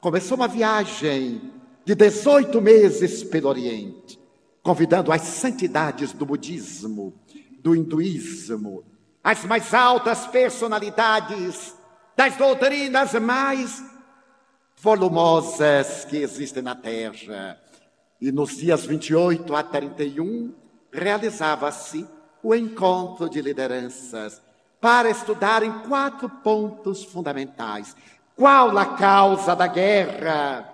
[0.00, 1.50] começou uma viagem
[1.84, 4.20] de 18 meses pelo Oriente,
[4.62, 7.12] convidando as santidades do budismo,
[7.58, 8.84] do hinduísmo,
[9.24, 11.74] as mais altas personalidades
[12.14, 13.82] das doutrinas mais
[14.76, 17.58] volumosas que existem na Terra.
[18.20, 20.54] E nos dias 28 a 31,
[20.92, 22.06] realizava-se
[22.42, 24.42] o encontro de lideranças
[24.78, 27.96] para estudar em quatro pontos fundamentais.
[28.36, 30.68] Qual a causa da guerra?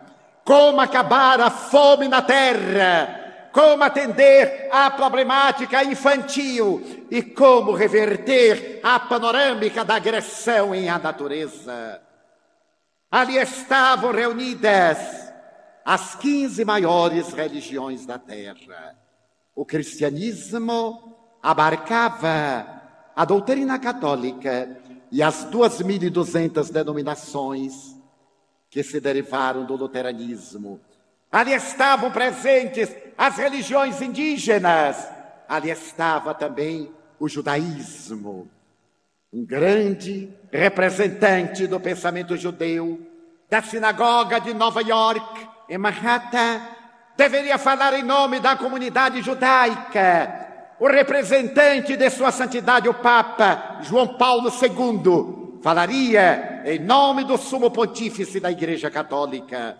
[0.44, 3.19] Como acabar a fome na terra?
[3.52, 12.00] Como atender à problemática infantil e como reverter a panorâmica da agressão em a natureza?
[13.10, 14.98] Ali estavam reunidas
[15.84, 18.96] as 15 maiores religiões da terra.
[19.54, 22.80] O cristianismo abarcava
[23.16, 24.78] a doutrina católica
[25.10, 27.96] e as 2.200 denominações
[28.70, 30.80] que se derivaram do luteranismo.
[31.32, 32.88] Ali estavam presentes
[33.20, 35.06] as religiões indígenas.
[35.46, 38.48] Ali estava também o judaísmo
[39.32, 43.00] um grande representante do pensamento judeu,
[43.48, 46.60] da sinagoga de Nova York, em Manhattan,
[47.16, 50.48] deveria falar em nome da comunidade judaica.
[50.80, 57.70] O representante de Sua Santidade, o Papa João Paulo II, falaria em nome do Sumo
[57.70, 59.78] Pontífice da Igreja Católica.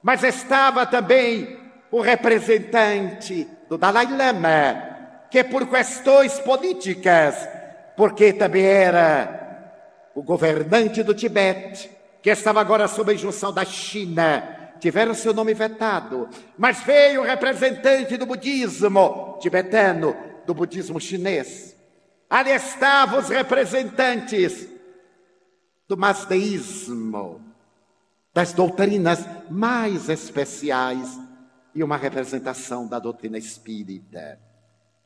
[0.00, 1.58] Mas estava também
[1.92, 7.36] o representante do Dalai Lama, que por questões políticas
[7.94, 11.90] porque também era o governante do Tibete,
[12.22, 17.24] que estava agora sob a injunção da China, tiveram seu nome vetado, mas veio o
[17.24, 20.16] representante do budismo tibetano,
[20.46, 21.76] do budismo chinês.
[22.28, 24.66] Ali estavam os representantes
[25.86, 27.42] do masdeísmo,
[28.32, 31.20] das doutrinas mais especiais
[31.74, 34.38] e uma representação da doutrina espírita.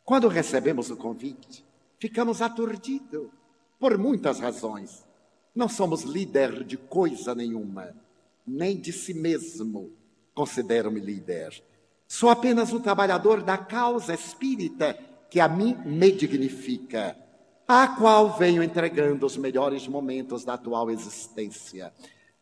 [0.05, 1.65] Quando recebemos o convite,
[1.99, 3.29] ficamos aturdidos
[3.79, 5.05] por muitas razões.
[5.55, 7.95] Não somos líder de coisa nenhuma,
[8.47, 9.93] nem de si mesmo
[10.35, 11.63] considero-me líder.
[12.07, 14.97] Sou apenas um trabalhador da causa espírita
[15.31, 17.17] que a mim me dignifica,
[17.67, 21.93] a qual venho entregando os melhores momentos da atual existência.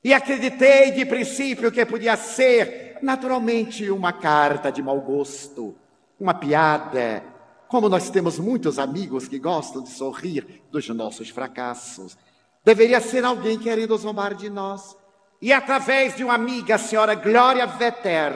[0.04, 5.74] E acreditei de princípio que podia ser, naturalmente, uma carta de mau gosto,
[6.20, 7.24] uma piada,
[7.66, 12.18] como nós temos muitos amigos que gostam de sorrir dos nossos fracassos,
[12.62, 14.94] deveria ser alguém querendo zombar de nós.
[15.40, 18.34] E através de uma amiga, a senhora Glória Vetter,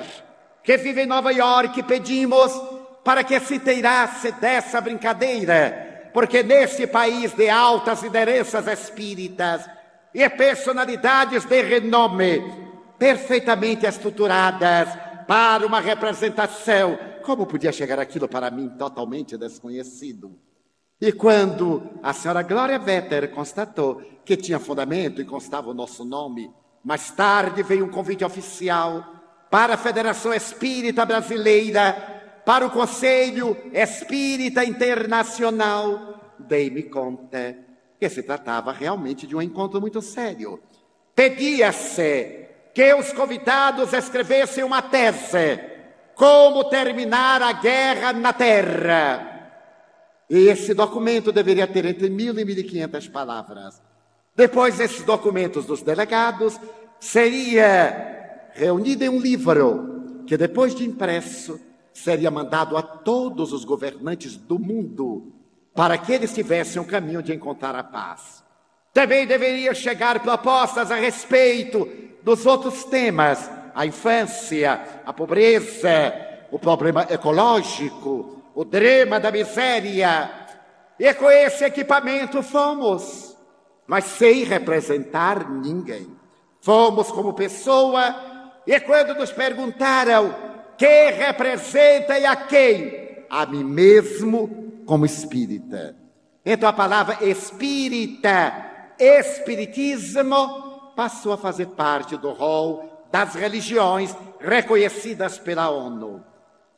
[0.65, 2.51] que vive em Nova York, pedimos
[3.05, 9.69] para que se inteirasse dessa brincadeira, porque nesse país de altas lideranças espíritas
[10.15, 12.43] e personalidades de renome,
[12.99, 14.89] perfeitamente estruturadas
[15.27, 16.99] para uma representação
[17.29, 20.35] como podia chegar aquilo para mim totalmente desconhecido?
[20.99, 26.51] E quando a senhora Glória Vetter constatou que tinha fundamento e constava o nosso nome,
[26.83, 29.05] mais tarde veio um convite oficial
[29.51, 37.68] para a Federação Espírita Brasileira, para o Conselho Espírita Internacional, dei-me conta
[37.99, 40.61] que se tratava realmente de um encontro muito sério.
[41.15, 45.61] Pedia-se que os convidados escrevessem uma tese:
[46.15, 49.35] como terminar a guerra na Terra.
[50.31, 53.83] E esse documento deveria ter entre mil e mil e quinhentas palavras.
[54.37, 56.61] Depois, esses documentos dos delegados
[57.01, 61.59] seria reunido em um livro que, depois de impresso,
[61.93, 65.33] seria mandado a todos os governantes do mundo
[65.79, 68.43] para que eles tivessem um caminho de encontrar a paz.
[68.93, 71.89] Também deveria chegar propostas a respeito
[72.21, 76.13] dos outros temas, a infância, a pobreza,
[76.51, 80.29] o problema ecológico, o drama da miséria.
[80.99, 83.39] E com esse equipamento fomos,
[83.87, 86.09] mas sem representar ninguém.
[86.61, 88.17] Fomos como pessoa,
[88.67, 90.35] e quando nos perguntaram
[90.77, 95.95] quem representa e a quem, a mim mesmo como espírita.
[96.43, 105.69] Então a palavra espírita, espiritismo, passou a fazer parte do rol das religiões reconhecidas pela
[105.69, 106.25] ONU.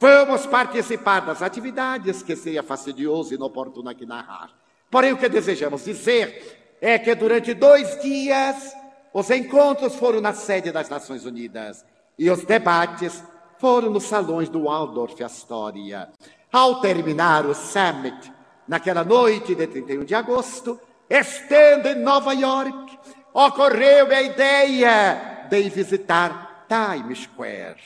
[0.00, 4.50] Vamos participar das atividades, que seria fastidioso e inoportuno aqui narrar.
[4.90, 8.74] Porém, o que desejamos dizer é que durante dois dias
[9.14, 11.86] os encontros foram na sede das Nações Unidas
[12.18, 13.22] e os debates
[13.58, 16.08] foram nos salões do Waldorf Astoria.
[16.52, 18.32] Ao terminar o summit,
[18.66, 22.98] naquela noite de 31 de agosto, estando em Nova York,
[23.32, 27.80] ocorreu a ideia de visitar Times Square.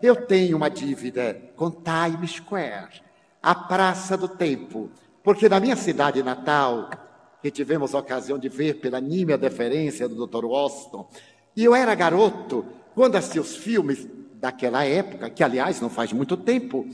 [0.00, 3.02] Eu tenho uma dívida com Times Square,
[3.42, 4.90] a Praça do Tempo,
[5.22, 6.88] porque na minha cidade natal,
[7.42, 10.46] que tivemos a ocasião de ver pela nímia deferência do Dr.
[10.46, 11.06] Washington,
[11.54, 16.36] e eu era garoto quando assisti os filmes daquela época, que aliás não faz muito
[16.36, 16.86] tempo,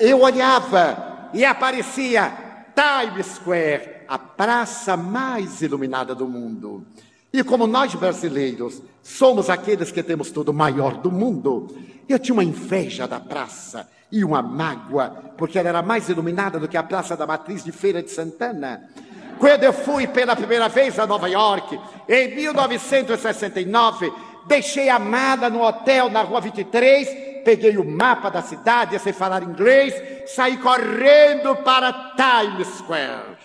[0.00, 2.32] eu olhava e aparecia
[2.74, 6.86] Times Square, a praça mais iluminada do mundo.
[7.32, 11.76] E como nós brasileiros somos aqueles que temos tudo maior do mundo,
[12.08, 16.66] eu tinha uma inveja da praça e uma mágoa, porque ela era mais iluminada do
[16.66, 18.90] que a Praça da Matriz de Feira de Santana.
[19.38, 21.78] Quando eu fui pela primeira vez a Nova York,
[22.08, 24.12] em 1969,
[24.50, 29.44] deixei a mala no hotel na Rua 23, peguei o mapa da cidade, sem falar
[29.44, 29.94] inglês,
[30.26, 33.38] saí correndo para Times Square.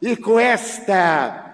[0.00, 1.44] E com esta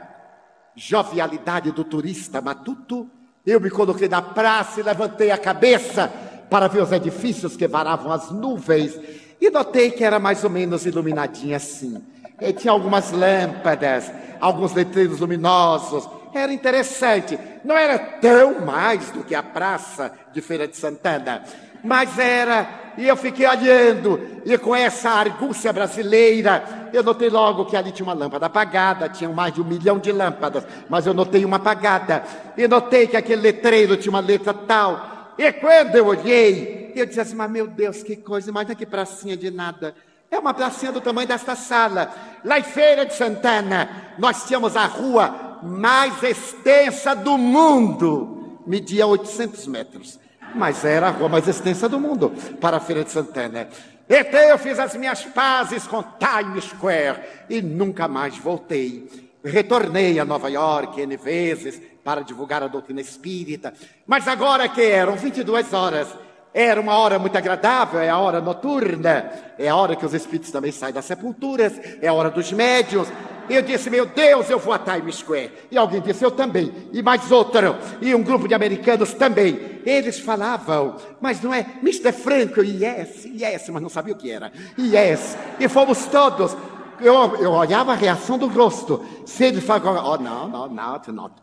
[0.76, 3.08] jovialidade do turista matuto,
[3.46, 6.12] eu me coloquei na praça e levantei a cabeça
[6.50, 8.98] para ver os edifícios que varavam as nuvens
[9.40, 12.04] e notei que era mais ou menos iluminadinha assim.
[12.38, 16.06] E tinha algumas lâmpadas, alguns letreiros luminosos.
[16.34, 17.38] Era interessante.
[17.64, 21.44] Não era tão mais do que a praça de Feira de Santana,
[21.82, 22.82] mas era.
[22.96, 28.06] E eu fiquei olhando, e com essa argúcia brasileira, eu notei logo que ali tinha
[28.06, 32.22] uma lâmpada apagada, tinha mais de um milhão de lâmpadas, mas eu notei uma apagada.
[32.56, 35.34] E notei que aquele letreiro tinha uma letra tal.
[35.36, 39.36] E quando eu olhei, eu disse assim, mas meu Deus, que coisa, imagina que pracinha
[39.36, 39.94] de nada.
[40.30, 42.12] É uma pracinha do tamanho desta sala.
[42.44, 48.60] Lá em Feira de Santana, nós tínhamos a rua mais extensa do mundo.
[48.66, 50.18] Media 800 metros
[50.54, 53.68] mas era a rua mais extensa do mundo para a Feira de Santana.
[54.08, 59.08] Então eu fiz as minhas pazes com Times Square e nunca mais voltei.
[59.42, 63.72] Retornei a Nova York N vezes para divulgar a doutrina espírita,
[64.06, 66.08] mas agora que eram 22 horas,
[66.54, 70.52] era uma hora muito agradável, é a hora noturna, é a hora que os espíritos
[70.52, 73.08] também saem das sepulturas, é a hora dos médios,
[73.48, 75.52] eu disse, meu Deus, eu vou a Times Square.
[75.70, 76.72] E alguém disse, eu também.
[76.92, 77.76] E mais outro.
[78.00, 79.80] E um grupo de americanos também.
[79.84, 82.12] Eles falavam, mas não é Mr.
[82.12, 84.50] Franco, yes, yes, mas não sabia o que era.
[84.78, 85.36] Yes.
[85.60, 86.56] E fomos todos.
[87.00, 89.04] Eu, eu olhava a reação do rosto.
[89.26, 91.34] Se eles falavam, oh, não, não, not, not.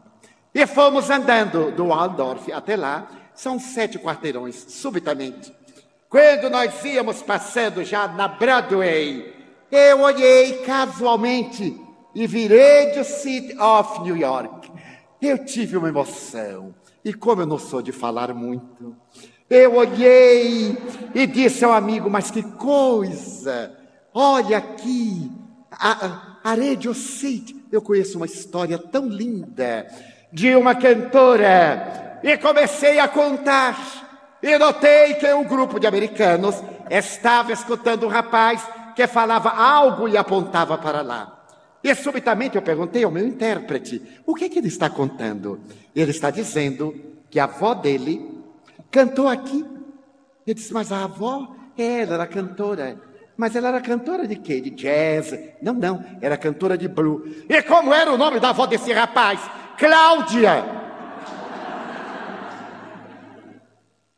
[0.53, 3.07] E fomos andando do Waldorf até lá.
[3.41, 5.51] São sete quarteirões, subitamente.
[6.07, 9.33] Quando nós íamos passando já na Broadway,
[9.71, 11.75] eu olhei casualmente
[12.13, 14.71] e virei de City of New York.
[15.19, 16.75] Eu tive uma emoção.
[17.03, 18.95] E como eu não sou de falar muito,
[19.49, 20.77] eu olhei
[21.15, 23.75] e disse ao amigo: Mas que coisa!
[24.13, 25.31] Olha aqui,
[25.71, 27.59] a, a Radio City.
[27.71, 29.87] Eu conheço uma história tão linda
[30.31, 32.10] de uma cantora.
[32.23, 34.37] E comecei a contar.
[34.41, 36.55] E notei que um grupo de americanos
[36.89, 41.45] estava escutando um rapaz que falava algo e apontava para lá.
[41.83, 45.59] E subitamente eu perguntei ao meu intérprete: o que, é que ele está contando?
[45.95, 46.93] Ele está dizendo
[47.29, 48.39] que a avó dele
[48.89, 49.65] cantou aqui.
[50.45, 52.99] Eu disse: mas a avó, ela era cantora.
[53.37, 54.61] Mas ela era cantora de quê?
[54.61, 55.35] De jazz?
[55.61, 57.23] Não, não, era cantora de blue.
[57.49, 59.39] E como era o nome da avó desse rapaz?
[59.77, 60.80] Cláudia.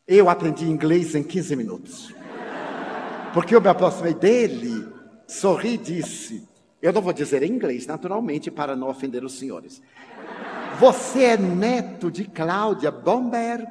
[0.06, 2.14] Eu aprendi inglês em 15 minutos.
[3.34, 4.86] Porque eu me aproximei dele,
[5.26, 6.48] sorri e disse:
[6.82, 9.82] Eu não vou dizer em inglês, naturalmente, para não ofender os senhores.
[10.78, 13.66] Você é neto de Cláudia Bomberg?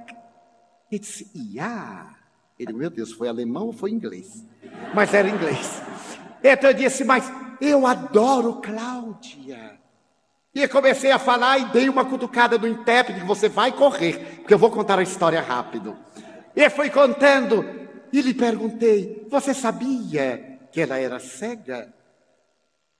[0.90, 2.16] Ele disse: Yeah.
[2.58, 4.42] Ele, meu Deus, foi alemão ou foi inglês?
[4.94, 5.82] Mas era inglês.
[6.42, 7.30] Então eu disse: Mas
[7.60, 9.78] eu adoro Cláudia.
[10.54, 14.52] E comecei a falar e dei uma cutucada no intérprete que você vai correr, porque
[14.52, 15.96] eu vou contar a história rápido.
[16.54, 17.64] E fui contando
[18.12, 21.92] e lhe perguntei: Você sabia que ela era cega?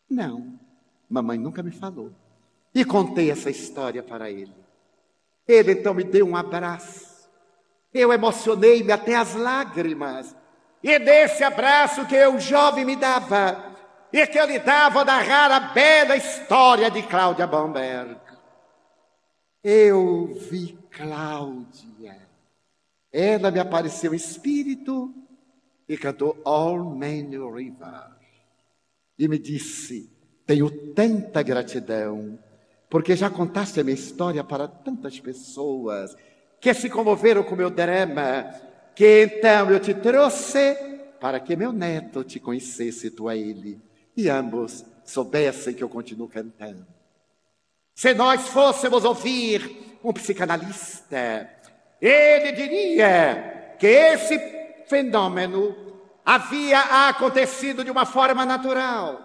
[0.08, 0.58] Não,
[1.08, 2.12] mamãe nunca me falou.
[2.74, 4.54] E contei essa história para ele.
[5.46, 7.28] Ele então me deu um abraço.
[7.92, 10.34] Eu emocionei-me até as lágrimas.
[10.82, 13.72] E desse abraço que o jovem me dava,
[14.12, 18.16] e que eu lhe dava narrar a bela história de Cláudia Bamberg.
[19.62, 21.91] Eu vi Cláudia.
[23.12, 25.12] Ela me apareceu espírito
[25.88, 28.10] e cantou All Many River.
[29.18, 30.10] E me disse:
[30.46, 32.38] Tenho tanta gratidão,
[32.88, 36.16] porque já contaste a minha história para tantas pessoas
[36.60, 38.54] que se comoveram com meu drama,
[38.94, 40.74] que então eu te trouxe
[41.20, 43.80] para que meu neto te conhecesse tu a ele
[44.16, 46.86] e ambos soubessem que eu continuo cantando.
[47.94, 51.48] Se nós fôssemos ouvir um psicanalista,
[52.06, 54.38] ele diria que esse
[54.88, 55.76] fenômeno
[56.24, 59.20] havia acontecido de uma forma natural.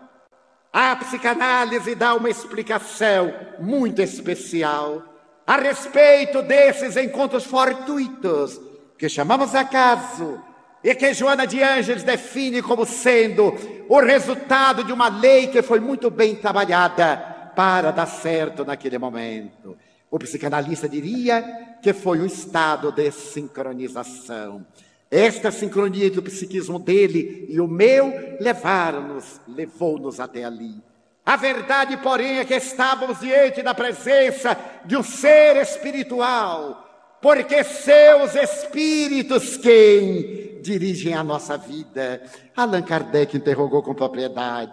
[0.72, 5.04] A psicanálise dá uma explicação muito especial
[5.46, 8.60] a respeito desses encontros fortuitos,
[8.98, 10.40] que chamamos acaso,
[10.84, 13.56] e que Joana de Ângeles define como sendo
[13.90, 17.18] o resultado de uma lei que foi muito bem trabalhada
[17.56, 19.76] para dar certo naquele momento.
[20.10, 24.66] O psicanalista diria que foi um estado de sincronização.
[25.10, 30.82] Esta sincronia entre o psiquismo dele e o meu levaram-nos, levou-nos até ali.
[31.26, 38.36] A verdade, porém, é que estávamos diante da presença de um ser espiritual, porque seus
[38.36, 42.22] espíritos quem dirigem a nossa vida.
[42.56, 44.72] Allan Kardec interrogou com propriedade.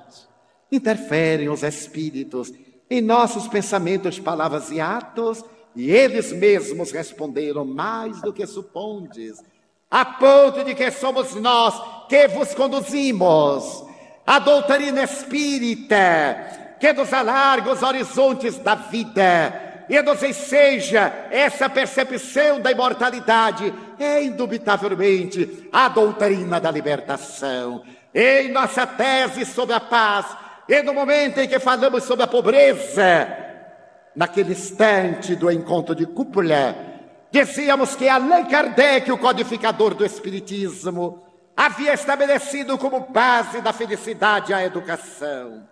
[0.71, 2.53] Interferem os espíritos
[2.91, 9.43] em nossos pensamentos, palavras e atos, e eles mesmos responderam mais do que supondes,
[9.91, 11.75] a ponto de que somos nós
[12.09, 13.85] que vos conduzimos
[14.27, 22.61] a doutrina espírita, que nos alarga os horizontes da vida e nos enseja essa percepção
[22.61, 27.83] da imortalidade, é indubitavelmente a doutrina da libertação.
[28.15, 30.27] Em nossa tese sobre a paz,
[30.69, 33.29] e no momento em que falamos sobre a pobreza,
[34.15, 36.75] naquele instante do encontro de cúpula,
[37.31, 41.23] dizíamos que Allan Kardec, o codificador do Espiritismo,
[41.57, 45.69] havia estabelecido como base da felicidade a educação.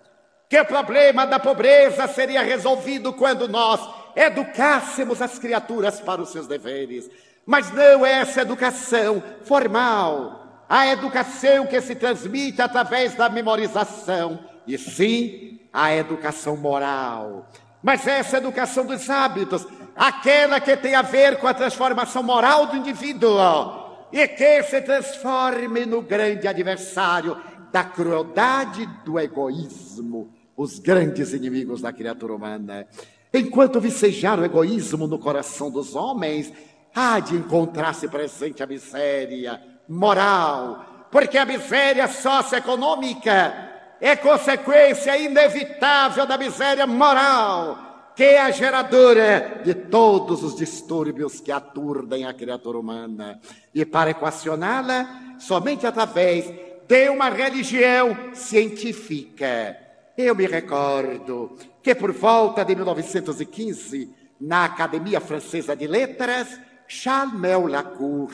[0.49, 3.80] Que o problema da pobreza seria resolvido quando nós
[4.14, 7.09] educássemos as criaturas para os seus deveres.
[7.47, 15.60] Mas não essa educação formal, a educação que se transmite através da memorização, e sim
[15.72, 17.48] a educação moral.
[17.82, 22.76] Mas essa educação dos hábitos, aquela que tem a ver com a transformação moral do
[22.76, 23.82] indivíduo,
[24.12, 27.36] e que se transforme no grande adversário
[27.72, 32.86] da crueldade do egoísmo, os grandes inimigos da criatura humana.
[33.32, 36.52] Enquanto vicejar o egoísmo no coração dos homens,
[36.94, 39.58] há de encontrar-se presente a miséria
[39.88, 43.72] moral, porque a miséria socioeconômica
[44.03, 51.50] é consequência inevitável da miséria moral que é a geradora de todos os distúrbios que
[51.50, 53.40] aturdem a criatura humana.
[53.74, 56.53] E para equacioná-la, somente através
[56.86, 59.78] de uma religião científica.
[60.14, 68.30] Eu me recordo que por volta de 1915, na Academia Francesa de Letras, Charles Lacour,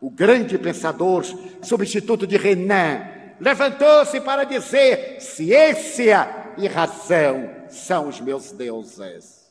[0.00, 1.24] o grande pensador,
[1.62, 9.50] substituto de Renan, levantou-se para dizer ciência e razão são os meus deuses.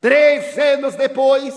[0.00, 1.54] Três anos depois,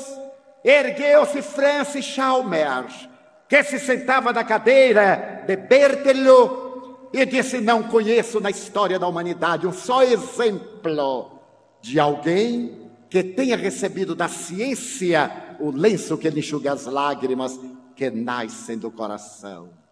[0.64, 3.10] ergueu-se Francis Chalmers,
[3.48, 9.68] que se sentava na cadeira de Berthelot e disse: Não conheço na história da humanidade
[9.68, 11.40] um só exemplo
[11.82, 17.60] de alguém que tenha recebido da ciência o lenço que lhe enxuga as lágrimas
[17.96, 19.83] que nascem do coração.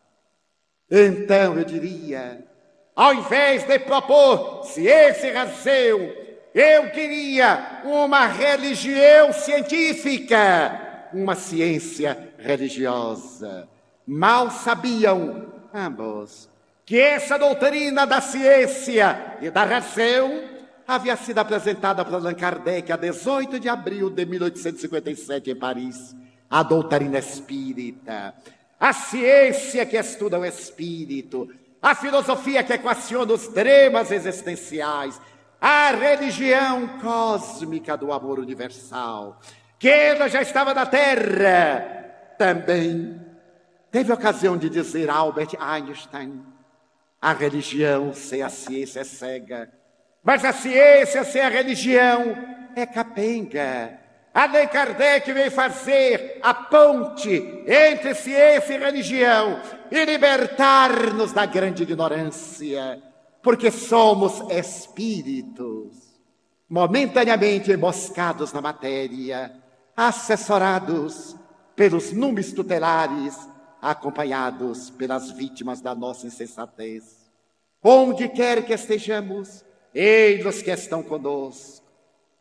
[0.92, 2.44] Então eu diria,
[2.94, 6.12] ao invés de propor ciência e razão,
[6.54, 13.68] eu queria uma religião científica uma ciência religiosa.
[14.06, 16.50] Mal sabiam ambos
[16.86, 20.44] que essa doutrina da ciência e da razão
[20.88, 26.16] havia sido apresentada por Allan Kardec a 18 de abril de 1857 em Paris,
[26.50, 28.34] a doutrina espírita,
[28.82, 31.48] a ciência que estuda o espírito,
[31.80, 35.22] a filosofia que equaciona os dramas existenciais,
[35.62, 39.40] a religião cósmica do amor universal,
[39.78, 43.22] que ela já estava na Terra, também
[43.92, 46.44] teve ocasião de dizer Albert Einstein:
[47.22, 49.82] a religião sem a ciência é cega
[50.24, 52.36] mas a ciência sem a religião
[52.76, 54.00] é capenga.
[54.34, 59.62] Allan Kardec veio fazer a ponte entre ciência e religião
[59.92, 63.02] e libertar-nos da grande ignorância,
[63.44, 65.98] porque somos espíritos,
[66.70, 69.54] momentaneamente emboscados na matéria,
[69.98, 71.36] assessorados
[71.76, 73.38] pelos números tutelares,
[73.82, 77.30] acompanhados pelas vítimas da nossa insensatez.
[77.84, 81.86] Onde quer que estejamos, Eis que estão conosco.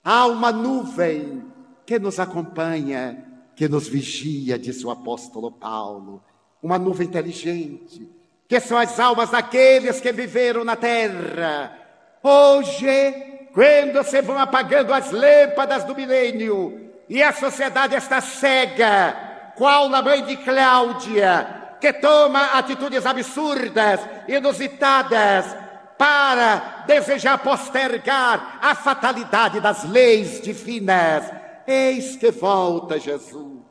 [0.04, 1.49] Há uma nuvem
[1.90, 3.18] que nos acompanha,
[3.56, 6.22] que nos vigia, disse o apóstolo Paulo.
[6.62, 8.08] Uma nuvem inteligente,
[8.46, 11.76] que são as almas daqueles que viveram na terra.
[12.22, 19.88] Hoje, quando se vão apagando as lâmpadas do milênio e a sociedade está cega, qual
[19.88, 25.56] na mãe de Cláudia, que toma atitudes absurdas, inusitadas,
[25.98, 31.39] para desejar postergar a fatalidade das leis divinas.
[31.70, 33.62] Eis que volta Jesus,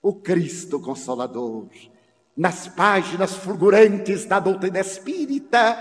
[0.00, 1.66] o Cristo Consolador,
[2.36, 5.76] nas páginas fulgurantes da doutrina espírita.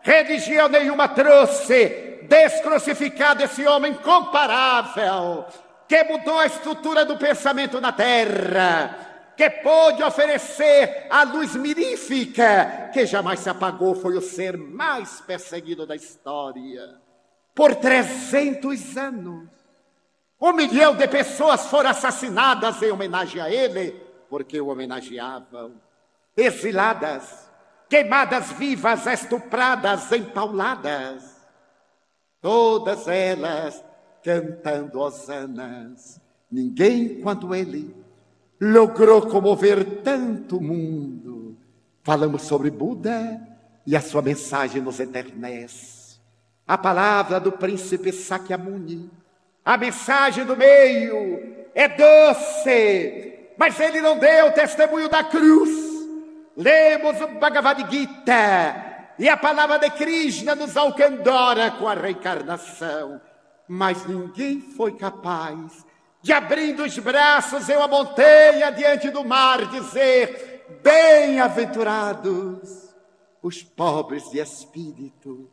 [0.00, 5.44] Religião nenhuma trouxe descrucificado esse homem comparável,
[5.86, 13.06] que mudou a estrutura do pensamento na terra que pôde oferecer a luz mirífica que
[13.06, 16.96] jamais se apagou, foi o ser mais perseguido da história.
[17.54, 19.59] Por 300 anos,
[20.40, 23.92] um milhão de pessoas foram assassinadas em homenagem a ele,
[24.28, 25.72] porque o homenageavam.
[26.36, 27.50] Exiladas,
[27.88, 31.36] queimadas vivas, estupradas, empauladas.
[32.40, 33.84] Todas elas
[34.22, 36.20] cantando hosanas.
[36.50, 37.94] Ninguém quanto ele
[38.60, 41.56] logrou comover tanto mundo.
[42.02, 43.40] Falamos sobre Buda
[43.86, 46.18] e a sua mensagem nos eternece.
[46.66, 49.10] A palavra do príncipe Sakyamuni,
[49.64, 55.70] a mensagem do meio é doce, mas ele não deu testemunho da cruz.
[56.56, 63.20] Lemos o Bhagavad Gita e a palavra de Krishna nos alcandora com a reencarnação,
[63.68, 65.84] mas ninguém foi capaz
[66.22, 72.88] de abrindo os braços eu a montanha diante do mar, dizer: Bem-aventurados
[73.42, 75.50] os pobres de espírito,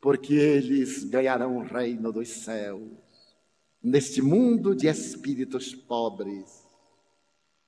[0.00, 3.05] porque eles ganharão o reino dos céus.
[3.88, 6.66] Neste mundo de espíritos pobres,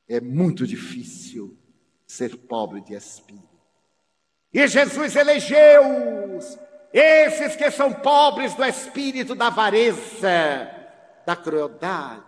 [0.08, 1.56] é muito difícil
[2.04, 3.46] ser pobre de espírito.
[4.52, 5.80] E Jesus elegeu
[6.92, 10.68] esses que são pobres do espírito da avareza,
[11.24, 12.24] da crueldade,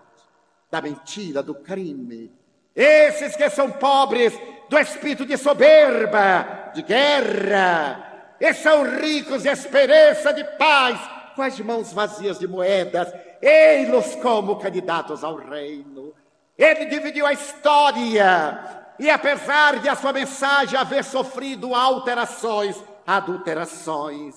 [0.70, 2.30] da mentira, do crime.
[2.76, 4.32] Esses que são pobres
[4.68, 11.58] do espírito de soberba, de guerra, e são ricos de esperança, de paz, com as
[11.60, 13.10] mãos vazias de moedas,
[13.40, 16.12] ei-los como candidatos ao reino.
[16.56, 22.76] Ele dividiu a história, e apesar de a sua mensagem haver sofrido alterações,
[23.06, 24.36] adulterações,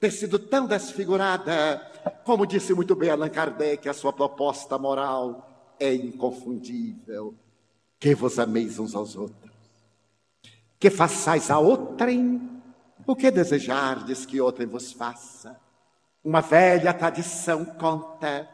[0.00, 1.82] ter sido tão desfigurada,
[2.24, 7.34] como disse muito bem Allan Kardec, a sua proposta moral é inconfundível.
[8.00, 9.52] Que vos ameis uns aos outros,
[10.78, 12.62] que façais a outrem
[13.06, 15.65] o que desejardes que outrem vos faça.
[16.26, 18.50] Uma velha tradição conta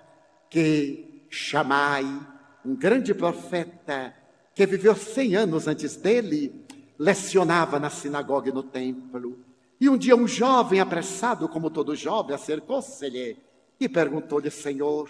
[0.51, 2.05] que Chamai,
[2.63, 4.15] um grande profeta
[4.55, 6.67] que viveu cem anos antes dele,
[6.99, 9.43] lecionava na sinagoga e no templo.
[9.81, 13.39] E um dia um jovem apressado, como todo jovem, acercou-se-lhe
[13.81, 15.09] e perguntou-lhe, Senhor,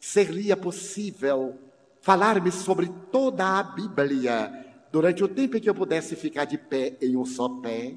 [0.00, 1.58] seria possível
[2.00, 6.96] falar-me sobre toda a Bíblia durante o tempo em que eu pudesse ficar de pé
[7.02, 7.94] em um só pé?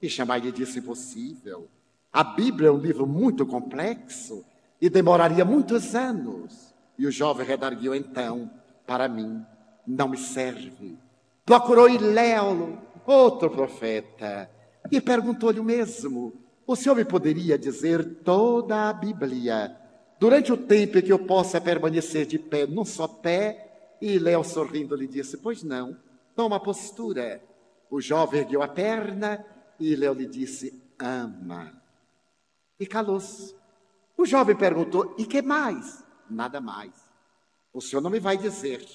[0.00, 1.68] E chamar lhe disse impossível.
[2.12, 4.44] A Bíblia é um livro muito complexo
[4.80, 6.74] e demoraria muitos anos.
[6.98, 8.50] E o jovem redarguiu então,
[8.86, 9.44] para mim,
[9.86, 10.98] não me serve.
[11.44, 14.50] Procurou Iléolo, outro profeta,
[14.90, 16.32] e perguntou-lhe o mesmo:
[16.66, 19.76] O senhor me poderia dizer toda a Bíblia
[20.18, 23.96] durante o tempo em que eu possa permanecer de pé num só pé?
[24.00, 25.96] E Léo, sorrindo, lhe disse: Pois não,
[26.34, 27.42] toma postura.
[27.90, 29.44] O jovem ergueu a perna
[29.78, 31.77] e Léo lhe disse: Ama.
[32.78, 33.54] E calou-se.
[34.16, 36.04] O jovem perguntou: E que mais?
[36.28, 36.92] Nada mais.
[37.72, 38.86] O senhor não me vai dizer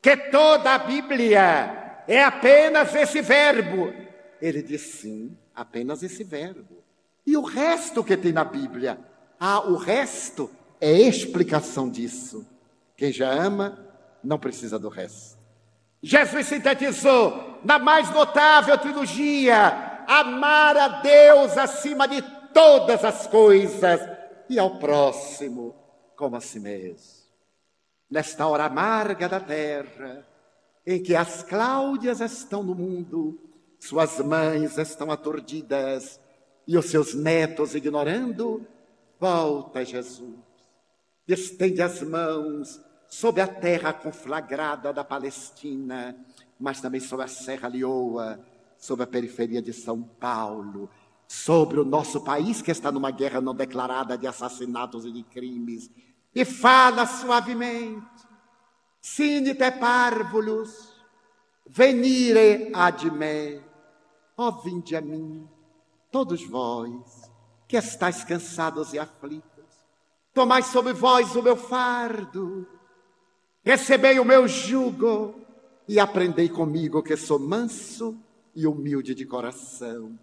[0.00, 3.92] que toda a Bíblia é apenas esse verbo.
[4.40, 6.82] Ele disse: Sim, apenas esse verbo.
[7.26, 8.98] E o resto que tem na Bíblia?
[9.38, 12.46] Ah, o resto é explicação disso.
[12.96, 13.78] Quem já ama
[14.22, 15.38] não precisa do resto.
[16.02, 22.22] Jesus sintetizou na mais notável trilogia: amar a Deus acima de
[22.52, 24.00] todas as coisas
[24.48, 25.74] e ao próximo
[26.16, 27.22] como a si mesmo.
[28.10, 30.26] Nesta hora amarga da terra,
[30.86, 33.38] em que as Cláudias estão no mundo,
[33.78, 36.20] suas mães estão aturdidas
[36.66, 38.66] e os seus netos ignorando,
[39.18, 40.36] volta Jesus,
[41.26, 46.16] estende as mãos sobre a terra conflagrada da Palestina,
[46.58, 48.40] mas também sobre a Serra Leoa,
[48.78, 50.88] sobre a periferia de São Paulo,
[51.32, 55.90] sobre o nosso país que está numa guerra não declarada de assassinatos e de crimes,
[56.34, 58.06] e fala suavemente:
[59.00, 60.94] Sine te parvulus,
[61.66, 63.62] venire ad me,
[64.36, 65.48] ó vinde a mim,
[66.10, 67.30] todos vós
[67.66, 69.86] que estáis cansados e aflitos,
[70.34, 72.68] tomai sobre vós o meu fardo,
[73.64, 75.34] recebei o meu jugo
[75.88, 78.22] e aprendei comigo que sou manso
[78.54, 80.18] e humilde de coração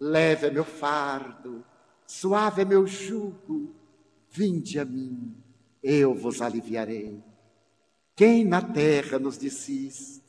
[0.00, 1.62] Leve é meu fardo,
[2.06, 3.74] suave é meu jugo,
[4.30, 5.36] vinde a mim,
[5.82, 7.22] eu vos aliviarei.
[8.16, 10.22] Quem na terra nos disse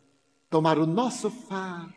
[0.50, 1.94] tomar o nosso fardo?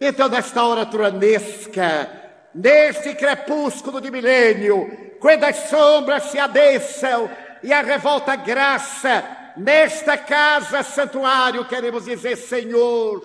[0.00, 7.30] Então, nesta hora turanesca, neste crepúsculo de milênio, quando as sombras se adeçam
[7.62, 13.22] e a revolta graça, nesta casa santuário, queremos dizer, Senhor,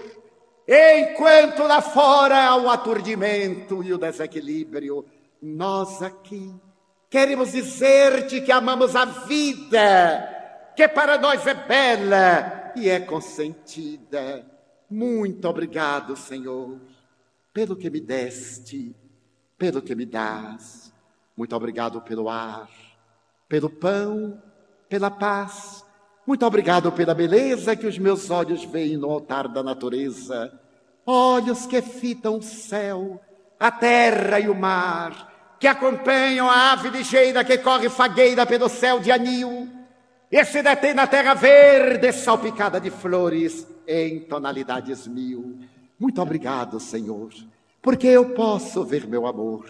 [0.68, 5.06] Enquanto lá fora há o aturdimento e o desequilíbrio,
[5.42, 6.54] nós aqui
[7.10, 14.46] queremos dizer-te que amamos a vida, que para nós é bela e é consentida.
[14.90, 16.80] Muito obrigado, Senhor,
[17.54, 18.96] pelo que me deste,
[19.58, 20.94] pelo que me dás.
[21.36, 22.70] Muito obrigado pelo ar,
[23.48, 24.42] pelo pão,
[24.88, 25.86] pela paz.
[26.26, 30.52] Muito obrigado pela beleza que os meus olhos veem no altar da natureza
[31.06, 33.20] olhos que fitam o céu,
[33.60, 39.00] a terra e o mar, que acompanham a ave ligeira que corre fagueira pelo céu
[39.00, 39.70] de anil,
[40.32, 45.60] e se detém na terra verde salpicada de flores em tonalidades mil.
[46.00, 47.30] Muito obrigado, Senhor,
[47.82, 49.68] porque eu posso ver meu amor,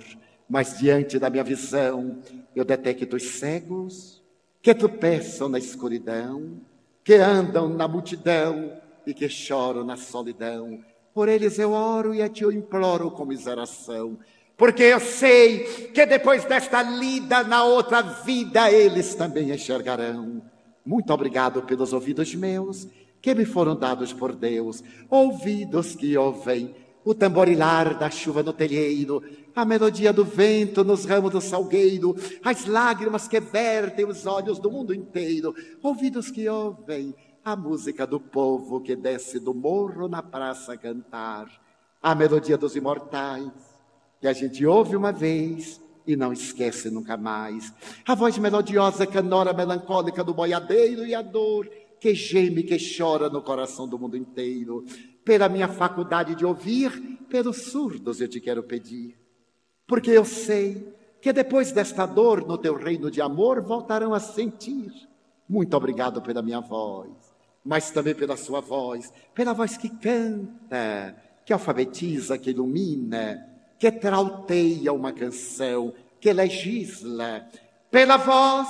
[0.48, 2.20] mas diante da minha visão
[2.56, 4.21] eu detecto os cegos
[4.62, 6.62] que tropeçam na escuridão,
[7.04, 8.74] que andam na multidão
[9.06, 10.84] e que choram na solidão
[11.14, 14.18] por eles eu oro e a ti eu imploro com miseração,
[14.56, 20.42] porque eu sei que depois desta lida na outra vida eles também enxergarão.
[20.86, 22.88] Muito obrigado pelos ouvidos meus
[23.22, 29.22] que me foram dados por Deus, ouvidos que ouvem o tamborilar da chuva no telheiro,
[29.56, 34.72] a melodia do vento nos ramos do salgueiro, as lágrimas que vertem os olhos do
[34.72, 40.78] mundo inteiro, ouvidos que ouvem a música do povo que desce do morro na praça
[40.78, 41.50] cantar,
[42.02, 43.52] a melodia dos imortais,
[44.20, 47.74] que a gente ouve uma vez e não esquece nunca mais,
[48.08, 51.70] a voz melodiosa, canora, melancólica do boiadeiro e a dor
[52.00, 54.84] que geme, que chora no coração do mundo inteiro.
[55.24, 56.90] Pela minha faculdade de ouvir,
[57.30, 59.21] pelos surdos eu te quero pedir,
[59.92, 64.90] porque eu sei que depois desta dor no teu reino de amor voltarão a sentir.
[65.50, 67.10] Muito obrigado pela minha voz
[67.64, 71.16] mas também pela sua voz, pela voz que canta,
[71.46, 73.48] que alfabetiza, que ilumina,
[73.78, 77.48] que trauteia uma canção, que legisla,
[77.90, 78.68] pela voz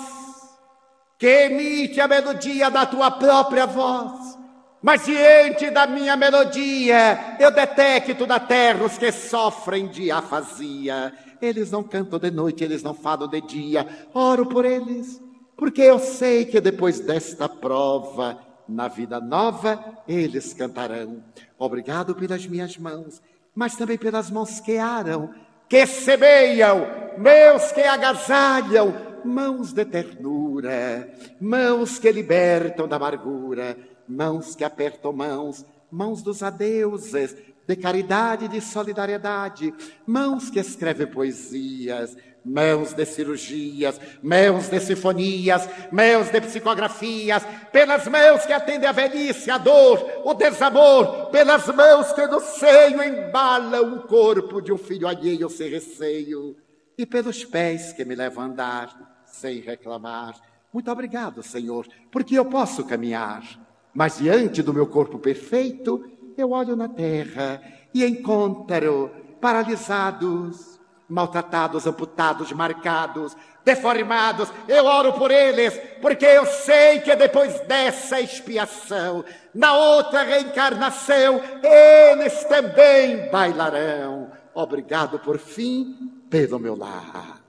[1.18, 4.38] que emite a melodia da tua própria voz.
[4.82, 11.14] Mas diante da minha melodia, eu detecto na terra os que sofrem de afasia.
[11.40, 13.86] Eles não cantam de noite, eles não falam de dia.
[14.14, 15.22] Oro por eles,
[15.56, 21.24] porque eu sei que depois desta prova, na vida nova eles cantarão.
[21.60, 23.22] Obrigado pelas minhas mãos,
[23.54, 25.30] mas também pelas mãos que aram,
[25.70, 26.88] que semeiam,
[27.18, 28.94] meus que agasalham,
[29.24, 33.78] mãos de ternura, mãos que libertam da amargura,
[34.12, 37.36] mãos que apertam mãos, mãos dos adeuses,
[37.68, 39.74] de caridade e de solidariedade,
[40.06, 48.46] mãos que escrevem poesias, mãos de cirurgias, mãos de sinfonias, mãos de psicografias, pelas mãos
[48.46, 54.02] que atendem a velhice, a dor, o desamor, pelas mãos que no seio embalam o
[54.08, 56.58] corpo de um filho alheio sem receio,
[56.98, 60.36] e pelos pés que me levam a andar sem reclamar.
[60.74, 63.44] Muito obrigado, Senhor, porque eu posso caminhar,
[63.94, 66.04] mas diante do meu corpo perfeito,
[66.38, 67.62] eu olho na terra
[67.94, 73.36] e encontro paralisados, maltratados, amputados, marcados,
[73.66, 74.52] deformados.
[74.68, 82.44] Eu oro por eles, porque eu sei que depois dessa expiação, na outra reencarnação, eles
[82.46, 84.32] também bailarão.
[84.54, 87.41] Obrigado por fim pelo meu lar.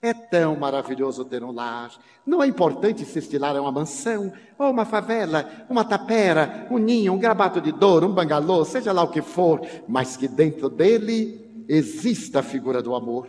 [0.00, 1.90] É tão maravilhoso ter um lar.
[2.24, 7.12] Não é importante se estilar a uma mansão, ou uma favela, uma tapera, um ninho,
[7.12, 11.64] um grabato de dor, um bangalô, seja lá o que for, mas que dentro dele
[11.68, 13.28] exista a figura do amor.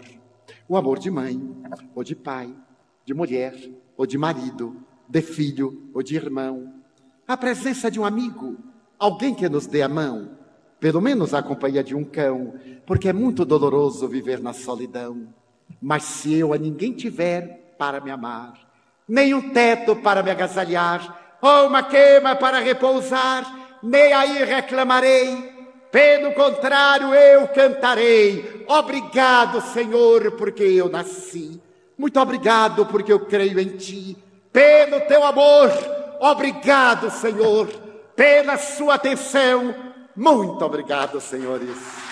[0.68, 1.42] O amor de mãe,
[1.96, 2.54] ou de pai,
[3.04, 3.56] de mulher,
[3.98, 4.78] ou de marido,
[5.08, 6.72] de filho, ou de irmão.
[7.28, 8.58] A presença de um amigo,
[9.00, 10.38] alguém que nos dê a mão,
[10.80, 12.54] pelo menos a companhia de um cão,
[12.86, 15.34] porque é muito doloroso viver na solidão.
[15.82, 18.54] Mas se eu a ninguém tiver para me amar,
[19.08, 25.58] nem um teto para me agasalhar, ou uma queima para repousar, nem aí reclamarei.
[25.92, 28.66] Pelo contrário, eu cantarei.
[28.68, 31.60] Obrigado, Senhor, porque eu nasci.
[31.98, 34.18] Muito obrigado, porque eu creio em Ti.
[34.52, 35.72] Pelo Teu amor,
[36.20, 37.68] obrigado, Senhor.
[38.16, 39.74] Pela Sua atenção,
[40.16, 42.09] muito obrigado, senhores.